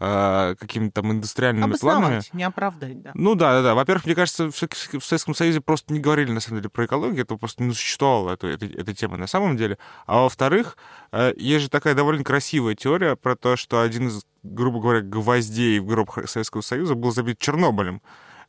э, 0.00 0.54
какими-то 0.58 1.02
там 1.02 1.12
индустриальными 1.12 1.72
планами. 1.74 2.22
не 2.32 2.42
оправдать, 2.44 3.02
да. 3.02 3.12
Ну 3.14 3.34
да, 3.34 3.54
да, 3.54 3.62
да. 3.62 3.74
Во-первых, 3.74 4.06
мне 4.06 4.14
кажется, 4.14 4.50
в 4.50 4.54
Советском 4.56 5.34
Союзе 5.34 5.60
просто 5.60 5.92
не 5.92 6.00
говорили, 6.00 6.30
на 6.30 6.40
самом 6.40 6.58
деле, 6.58 6.70
про 6.70 6.86
экологию, 6.86 7.22
это 7.22 7.36
просто 7.36 7.62
не 7.62 7.72
существовало, 7.74 8.32
эту, 8.32 8.48
этой, 8.48 8.72
этой 8.72 8.94
темы 8.94 9.16
на 9.16 9.26
самом 9.26 9.56
деле. 9.56 9.78
А 10.06 10.22
во-вторых, 10.22 10.76
э, 11.12 11.32
есть 11.36 11.64
же 11.64 11.70
такая 11.70 11.94
довольно 11.94 12.24
красивая 12.24 12.74
теория 12.74 13.16
про 13.16 13.36
то, 13.36 13.56
что 13.56 13.80
один 13.80 14.08
из, 14.08 14.24
грубо 14.42 14.80
говоря, 14.80 15.00
гвоздей 15.00 15.78
в 15.78 15.86
гроб 15.86 16.10
Советского 16.26 16.60
Союза 16.62 16.94
был 16.94 17.12
забит 17.12 17.38
Чернобылем. 17.38 18.02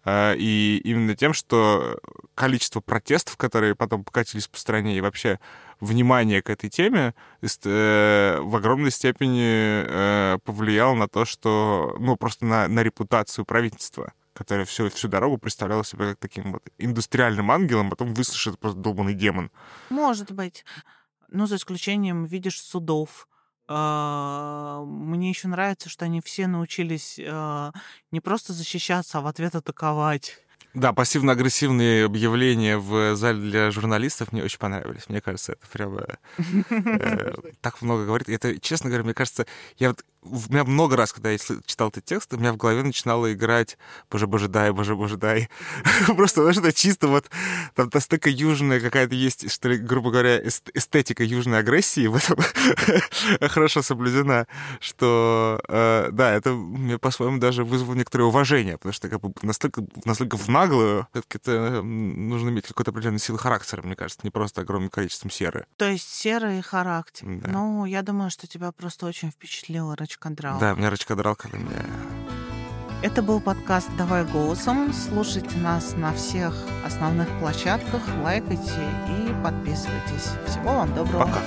Э, 0.03 0.35
И 0.37 0.81
именно 0.83 1.15
тем, 1.15 1.33
что 1.33 1.99
количество 2.35 2.81
протестов, 2.81 3.37
которые 3.37 3.75
потом 3.75 4.03
покатились 4.03 4.47
по 4.47 4.57
стране, 4.57 4.97
и 4.97 5.01
вообще 5.01 5.39
внимание 5.81 6.41
к 6.41 6.49
этой 6.49 6.69
теме 6.69 7.13
э, 7.41 8.39
в 8.41 8.55
огромной 8.55 8.91
степени 8.91 9.83
повлияло 10.65 10.95
на 10.95 11.07
то, 11.07 11.25
что, 11.25 11.95
ну, 11.99 12.15
просто 12.15 12.45
на, 12.45 12.67
на 12.67 12.81
репутацию 12.81 13.45
правительства, 13.45 14.13
которое 14.33 14.65
всю, 14.65 14.89
всю 14.89 15.07
дорогу 15.07 15.37
представляло 15.37 15.85
себя 15.85 16.09
как 16.09 16.17
таким 16.17 16.53
вот 16.53 16.63
индустриальным 16.79 17.51
ангелом, 17.51 17.91
потом 17.91 18.15
выслушает 18.15 18.57
просто 18.57 18.79
долбанный 18.79 19.13
демон. 19.13 19.51
Может 19.89 20.31
быть. 20.31 20.65
Ну, 21.29 21.45
за 21.45 21.57
исключением, 21.57 22.25
видишь, 22.25 22.59
судов. 22.59 23.27
А, 23.67 24.83
Мне 24.85 25.29
еще 25.29 25.47
нравится, 25.47 25.87
что 25.87 26.05
они 26.05 26.19
все 26.21 26.47
научились 26.47 27.19
а, 27.23 27.71
не 28.11 28.19
просто 28.19 28.53
защищаться, 28.53 29.19
а 29.19 29.21
в 29.21 29.27
ответ 29.27 29.53
атаковать. 29.53 30.39
Да, 30.75 30.91
пассивно-агрессивные 30.91 32.03
объявления 32.03 32.77
в 32.77 33.15
зале 33.15 33.39
для 33.39 33.71
журналистов 33.71 34.33
мне 34.33 34.43
очень 34.43 34.59
понравились. 34.59 35.07
Мне 35.07 35.21
кажется, 35.21 35.53
это 35.53 35.67
прямо 35.71 36.05
э, 36.37 37.33
так 37.61 37.81
много 37.81 38.05
говорит. 38.05 38.27
И 38.27 38.33
Это, 38.33 38.59
честно 38.59 38.89
говоря, 38.89 39.05
мне 39.05 39.13
кажется, 39.13 39.45
я 39.77 39.89
вот 39.89 40.03
у 40.25 40.51
меня 40.51 40.63
много 40.63 40.95
раз, 40.95 41.13
когда 41.13 41.31
я 41.31 41.37
читал 41.37 41.89
этот 41.89 42.05
текст, 42.05 42.33
у 42.33 42.37
меня 42.37 42.51
в 42.53 42.57
голове 42.57 42.83
начинало 42.83 43.31
играть 43.33 43.77
«Боже, 44.09 44.27
боже, 44.27 44.47
дай, 44.47 44.71
боже, 44.71 44.95
боже, 44.95 45.17
дай». 45.17 45.49
Просто, 46.15 46.41
потому 46.41 46.53
что 46.53 46.73
чисто 46.73 47.07
вот 47.07 47.29
там 47.75 47.89
настолько 47.93 48.29
южная 48.29 48.79
какая-то 48.79 49.15
есть, 49.15 49.51
что 49.51 49.69
ли, 49.69 49.77
грубо 49.77 50.11
говоря, 50.11 50.37
эст- 50.39 50.71
эстетика 50.73 51.23
южной 51.23 51.59
агрессии 51.59 52.07
в 52.07 52.15
этом 52.15 52.37
хорошо 53.49 53.81
соблюдена, 53.81 54.47
что, 54.79 55.59
э, 55.67 56.09
да, 56.11 56.33
это 56.33 56.51
мне 56.51 56.97
по-своему 56.97 57.39
даже 57.39 57.63
вызвало 57.63 57.95
некоторое 57.95 58.25
уважение, 58.25 58.77
потому 58.77 58.93
что 58.93 59.09
как 59.09 59.21
бы 59.21 59.33
настолько, 59.41 59.83
настолько 60.05 60.37
в 60.37 60.47
наглую, 60.47 61.07
все-таки 61.13 61.37
это 61.37 61.51
м, 61.51 62.29
нужно 62.29 62.49
иметь 62.49 62.67
какой-то 62.67 62.91
определенной 62.91 63.19
силы 63.19 63.37
характера, 63.37 63.81
мне 63.81 63.95
кажется, 63.95 64.21
не 64.23 64.29
просто 64.31 64.61
огромным 64.61 64.89
количеством 64.89 65.31
серы. 65.31 65.65
То 65.77 65.89
есть 65.89 66.09
серый 66.09 66.61
характер. 66.61 67.25
Да. 67.27 67.49
Ну, 67.51 67.85
я 67.85 68.01
думаю, 68.01 68.29
что 68.29 68.47
тебя 68.47 68.71
просто 68.71 69.05
очень 69.05 69.31
впечатлила 69.31 69.95
Рачкадрал. 70.15 70.59
Да, 70.59 70.73
меня 70.73 70.89
рачкодрал, 70.89 71.35
когда 71.35 71.57
меня... 71.57 71.85
Это 73.03 73.21
был 73.21 73.41
подкаст 73.41 73.89
«Давай 73.97 74.23
голосом». 74.23 74.93
Слушайте 74.93 75.57
нас 75.57 75.93
на 75.95 76.13
всех 76.13 76.55
основных 76.85 77.27
площадках, 77.39 78.01
лайкайте 78.23 78.63
и 79.09 79.43
подписывайтесь. 79.43 80.31
Всего 80.47 80.77
вам 80.77 80.95
доброго. 80.95 81.25
Пока. 81.25 81.39